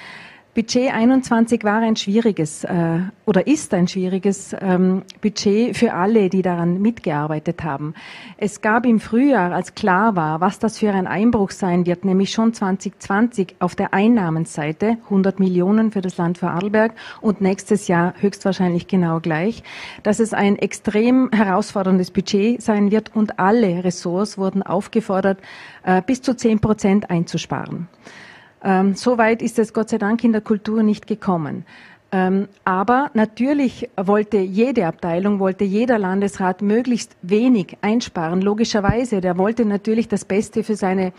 [0.57, 6.41] Budget 21 war ein schwieriges äh, oder ist ein schwieriges ähm, Budget für alle, die
[6.41, 7.93] daran mitgearbeitet haben.
[8.39, 12.33] Es gab im Frühjahr, als klar war, was das für ein Einbruch sein wird, nämlich
[12.33, 18.89] schon 2020 auf der Einnahmenseite 100 Millionen für das Land Vorarlberg und nächstes Jahr höchstwahrscheinlich
[18.89, 19.63] genau gleich,
[20.05, 25.39] dass es ein extrem herausforderndes Budget sein wird und alle Ressorts wurden aufgefordert,
[25.85, 27.89] äh, bis zu 10 Prozent einzusparen.
[28.67, 31.65] Ähm, so weit ist es Gott sei Dank in der Kultur nicht gekommen.
[32.13, 38.43] Ähm, aber natürlich wollte jede Abteilung, wollte jeder Landesrat möglichst wenig einsparen.
[38.43, 41.13] Logischerweise, der wollte natürlich das Beste für seine,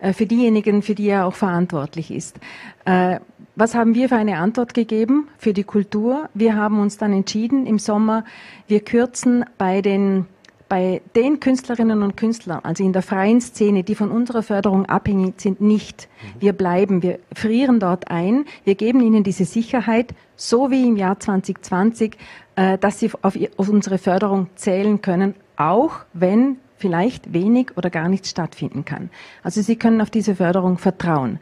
[0.00, 2.38] äh, für diejenigen, für die er auch verantwortlich ist.
[2.84, 3.20] Äh,
[3.54, 6.28] was haben wir für eine Antwort gegeben für die Kultur?
[6.34, 8.24] Wir haben uns dann entschieden im Sommer,
[8.68, 10.26] wir kürzen bei den
[10.68, 15.40] bei den Künstlerinnen und Künstlern, also in der freien Szene, die von unserer Förderung abhängig
[15.40, 16.08] sind, nicht.
[16.38, 21.18] Wir bleiben, wir frieren dort ein, wir geben ihnen diese Sicherheit, so wie im Jahr
[21.18, 22.16] 2020,
[22.56, 28.08] äh, dass sie auf, auf unsere Förderung zählen können, auch wenn vielleicht wenig oder gar
[28.08, 29.10] nichts stattfinden kann.
[29.42, 31.40] Also Sie können auf diese Förderung vertrauen.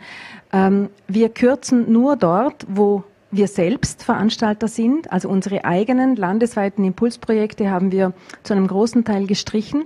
[0.53, 7.71] Ähm, wir kürzen nur dort, wo wir selbst Veranstalter sind, also unsere eigenen landesweiten Impulsprojekte
[7.71, 8.13] haben wir
[8.43, 9.85] zu einem großen Teil gestrichen.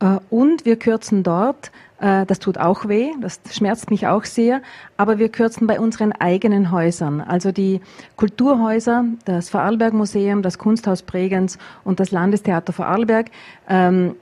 [0.00, 1.70] Äh, und wir kürzen dort,
[2.00, 4.60] äh, das tut auch weh, das schmerzt mich auch sehr,
[4.96, 7.80] aber wir kürzen bei unseren eigenen Häusern, also die
[8.16, 13.30] Kulturhäuser, das Vorarlberg Museum, das Kunsthaus Bregenz und das Landestheater Vorarlberg.
[13.68, 14.16] Ähm,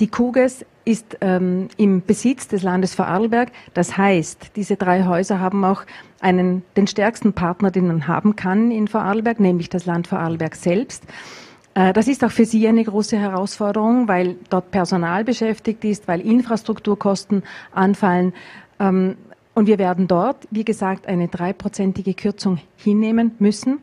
[0.00, 3.50] die Kuges ist ähm, im Besitz des Landes Vorarlberg.
[3.74, 5.82] Das heißt, diese drei Häuser haben auch
[6.20, 11.04] einen, den stärksten Partner, den man haben kann in Vorarlberg, nämlich das Land Vorarlberg selbst.
[11.74, 16.20] Äh, das ist auch für Sie eine große Herausforderung, weil dort Personal beschäftigt ist, weil
[16.20, 18.32] Infrastrukturkosten anfallen.
[18.78, 19.16] Ähm,
[19.54, 23.78] und wir werden dort, wie gesagt, eine dreiprozentige Kürzung hinnehmen müssen.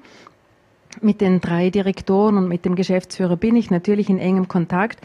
[1.02, 5.00] Mit den drei Direktoren und mit dem Geschäftsführer bin ich natürlich in engem Kontakt.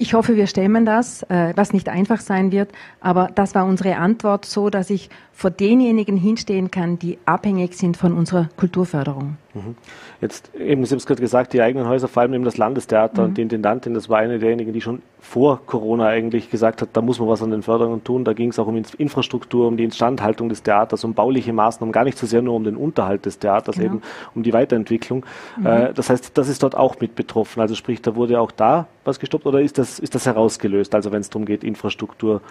[0.00, 2.70] Ich hoffe, wir stemmen das, äh, was nicht einfach sein wird,
[3.00, 7.96] aber das war unsere Antwort so, dass ich vor denjenigen hinstehen kann, die abhängig sind
[7.96, 9.38] von unserer Kulturförderung.
[9.54, 9.76] Mhm.
[10.20, 13.22] Jetzt eben, Sie haben es gerade gesagt, die eigenen Häuser, vor allem eben das Landestheater
[13.22, 13.28] mhm.
[13.28, 17.00] und die Intendantin, das war eine derjenigen, die schon vor Corona eigentlich gesagt hat, da
[17.00, 18.24] muss man was an den Förderungen tun.
[18.24, 22.04] Da ging es auch um Infrastruktur, um die Instandhaltung des Theaters, um bauliche Maßnahmen, gar
[22.04, 23.86] nicht so sehr nur um den Unterhalt des Theaters, genau.
[23.86, 24.02] eben
[24.34, 25.24] um die Weiterentwicklung.
[25.56, 25.66] Mhm.
[25.66, 27.60] Äh, das heißt, das ist dort auch mit betroffen.
[27.60, 30.94] Also sprich, da wurde auch da was gestoppt oder ist das, ist das herausgelöst?
[30.94, 32.42] Also wenn es darum geht, Infrastruktur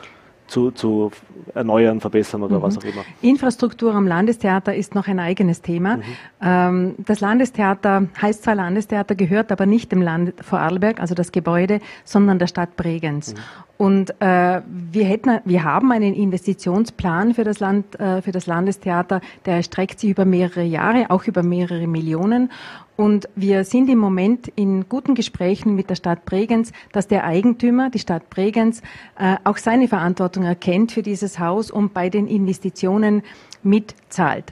[0.48, 1.12] zu, zu
[1.54, 2.62] erneuern, verbessern oder mhm.
[2.62, 3.04] was auch immer.
[3.22, 5.98] Infrastruktur am Landestheater ist noch ein eigenes Thema.
[5.98, 6.04] Mhm.
[6.42, 11.80] Ähm, das Landestheater heißt zwar Landestheater, gehört aber nicht dem Land Vorarlberg, also das Gebäude,
[12.04, 13.34] sondern der Stadt Bregenz.
[13.34, 13.38] Mhm.
[13.78, 19.22] Und äh, wir hätten, wir haben einen Investitionsplan für das Land, äh, für das Landestheater,
[19.46, 22.50] der erstreckt sich über mehrere Jahre, auch über mehrere Millionen.
[22.98, 27.92] Und wir sind im Moment in guten Gesprächen mit der Stadt Bregenz, dass der Eigentümer,
[27.92, 28.82] die Stadt Bregenz,
[29.20, 33.22] äh, auch seine Verantwortung erkennt für dieses Haus und bei den Investitionen
[33.62, 34.52] mitzahlt.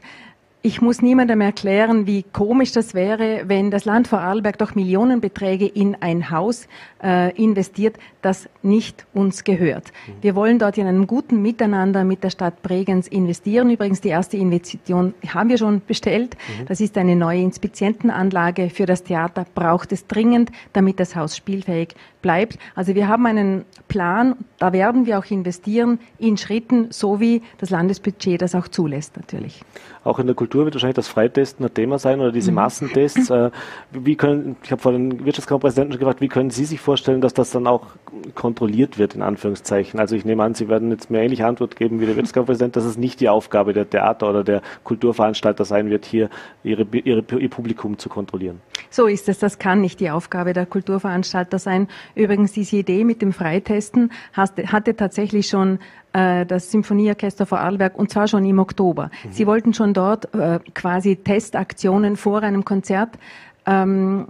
[0.62, 5.96] Ich muss niemandem erklären, wie komisch das wäre, wenn das Land Vorarlberg doch Millionenbeträge in
[6.02, 6.68] ein Haus
[7.04, 9.94] äh, investiert, das nicht uns gehört.
[10.22, 13.70] Wir wollen dort in einem guten Miteinander mit der Stadt Bregenz investieren.
[13.70, 16.36] Übrigens, die erste Investition haben wir schon bestellt.
[16.36, 16.66] Mhm.
[16.66, 19.46] Das ist eine neue Inspizientenanlage für das Theater.
[19.56, 21.96] Braucht es dringend, damit das Haus spielfähig
[22.26, 22.58] bleibt.
[22.74, 27.70] Also wir haben einen Plan, da werden wir auch investieren in Schritten, so wie das
[27.70, 29.62] Landesbudget das auch zulässt natürlich.
[30.04, 32.56] Auch in der Kultur wird wahrscheinlich das Freitesten ein Thema sein oder diese mhm.
[32.56, 33.30] Massentests.
[33.30, 33.52] Äh,
[33.92, 37.34] wie können, ich habe vor den Wirtschaftskammerpräsidenten schon gefragt, wie können Sie sich vorstellen, dass
[37.34, 37.88] das dann auch
[38.56, 40.00] kontrolliert wird, in Anführungszeichen?
[40.00, 42.86] Also ich nehme an, Sie werden jetzt mir ähnliche Antwort geben wie der Wirtschaftskammerpräsident, dass
[42.86, 46.30] es nicht die Aufgabe der Theater oder der Kulturveranstalter sein wird, hier
[46.64, 48.62] ihre, ihre, ihr Publikum zu kontrollieren.
[48.90, 49.40] So ist es.
[49.40, 51.88] Das kann nicht die Aufgabe der Kulturveranstalter sein.
[52.16, 55.80] Übrigens, diese Idee mit dem Freitesten hatte tatsächlich schon
[56.14, 59.12] äh, das Symphonieorchester Vorarlberg und zwar schon im Oktober.
[59.26, 59.32] Mhm.
[59.32, 63.10] Sie wollten schon dort äh, quasi Testaktionen vor einem Konzert
[63.66, 64.28] ähm,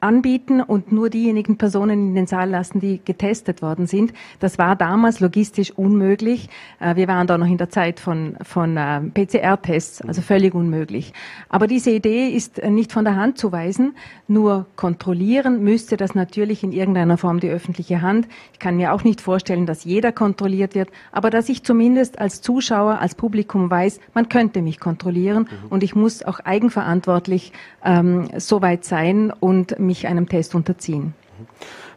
[0.00, 4.12] anbieten und nur diejenigen Personen in den Saal lassen, die getestet worden sind.
[4.40, 6.48] Das war damals logistisch unmöglich.
[6.80, 11.12] Äh, wir waren da noch in der Zeit von, von äh, PCR-Tests, also völlig unmöglich.
[11.48, 13.94] Aber diese Idee ist nicht von der Hand zu weisen.
[14.26, 18.28] Nur kontrollieren müsste das natürlich in irgendeiner Form die öffentliche Hand.
[18.52, 22.40] Ich kann mir auch nicht vorstellen, dass jeder kontrolliert wird, aber dass ich zumindest als
[22.40, 25.68] Zuschauer, als Publikum weiß, man könnte mich kontrollieren mhm.
[25.68, 27.52] und ich muss auch eigenverantwortlich
[27.84, 31.14] ähm, so weit bereit sein und mich einem Test unterziehen.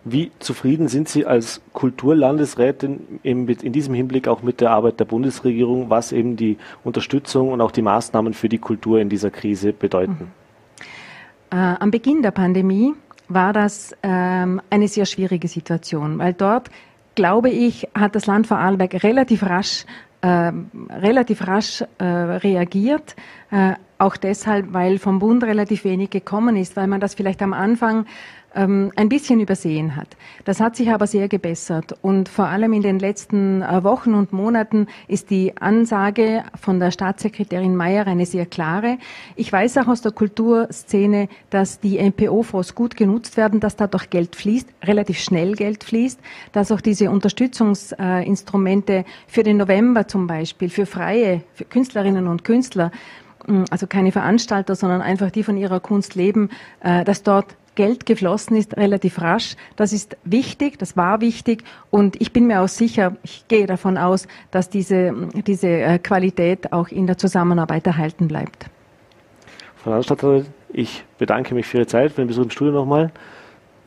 [0.04, 5.90] Wie zufrieden sind Sie als Kulturlandesrätin in, diesem Hinblick auch mit der Arbeit der Bundesregierung,
[5.90, 10.32] was eben die Unterstützung und auch die Maßnahmen für die Kultur in dieser Krise bedeuten?
[11.52, 11.58] Mhm.
[11.58, 12.94] Äh, am Beginn der Pandemie
[13.28, 16.72] war das ähm, eine sehr schwierige Situation, weil dort,
[17.14, 19.86] glaube ich, hat das Land Vorarlberg relativ rasch
[20.22, 20.52] äh,
[20.90, 23.16] relativ rasch äh, reagiert,
[23.52, 27.54] äh, auch deshalb, weil vom Bund relativ wenig gekommen ist, weil man das vielleicht am
[27.54, 28.06] Anfang
[28.56, 30.18] ähm, ein bisschen übersehen hat.
[30.44, 34.34] Das hat sich aber sehr gebessert und vor allem in den letzten äh, Wochen und
[34.34, 38.98] Monaten ist die Ansage von der Staatssekretärin Mayer eine sehr klare.
[39.36, 44.36] Ich weiß auch aus der Kulturszene, dass die MPO-Fonds gut genutzt werden, dass dadurch Geld
[44.36, 46.20] fließt, relativ schnell Geld fließt,
[46.52, 52.92] dass auch diese Unterstützungsinstrumente für den November zum Beispiel, für freie für Künstlerinnen und Künstler,
[53.70, 56.50] also keine Veranstalter, sondern einfach die von ihrer Kunst leben,
[56.82, 59.56] äh, dass dort Geld geflossen ist, relativ rasch.
[59.76, 63.98] Das ist wichtig, das war wichtig und ich bin mir auch sicher, ich gehe davon
[63.98, 65.14] aus, dass diese,
[65.48, 68.66] diese äh, Qualität auch in der Zusammenarbeit erhalten bleibt.
[69.78, 73.12] Frau Landstadtlerin, ich bedanke mich für Ihre Zeit, für den Besuch im Studio nochmal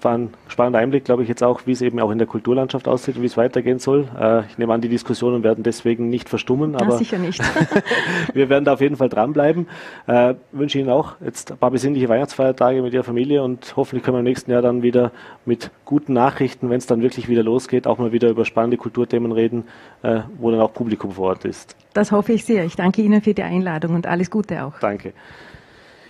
[0.05, 2.87] war ein spannender Einblick, glaube ich, jetzt auch, wie es eben auch in der Kulturlandschaft
[2.89, 4.09] aussieht und wie es weitergehen soll.
[4.19, 7.41] Äh, ich nehme an, die Diskussionen werden deswegen nicht verstummen, aber ja, sicher nicht.
[8.35, 9.67] wir werden da auf jeden Fall dranbleiben.
[10.07, 14.17] Äh, wünsche Ihnen auch jetzt ein paar besinnliche Weihnachtsfeiertage mit Ihrer Familie und hoffentlich können
[14.17, 15.13] wir im nächsten Jahr dann wieder
[15.45, 19.33] mit guten Nachrichten, wenn es dann wirklich wieder losgeht, auch mal wieder über spannende Kulturthemen
[19.33, 19.65] reden,
[20.03, 21.77] äh, wo dann auch Publikum vor Ort ist.
[21.95, 22.65] Das hoffe ich sehr.
[22.65, 24.79] Ich danke Ihnen für die Einladung und alles Gute auch.
[24.81, 25.13] Danke.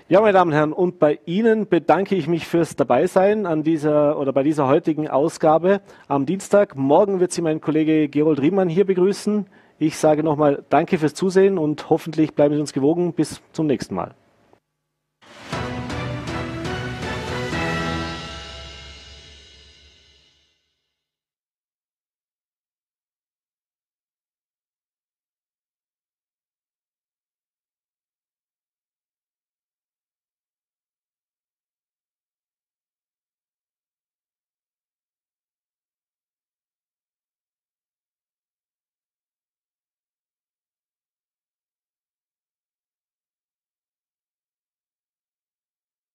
[0.06, 4.18] Ja, meine Damen und Herren, und bei Ihnen bedanke ich mich fürs Dabeisein an dieser
[4.18, 6.76] oder bei dieser heutigen Ausgabe am Dienstag.
[6.76, 9.46] Morgen wird Sie mein Kollege Gerold Riemann hier begrüßen.
[9.78, 13.14] Ich sage nochmal Danke fürs Zusehen und hoffentlich bleiben Sie uns gewogen.
[13.14, 14.14] Bis zum nächsten Mal.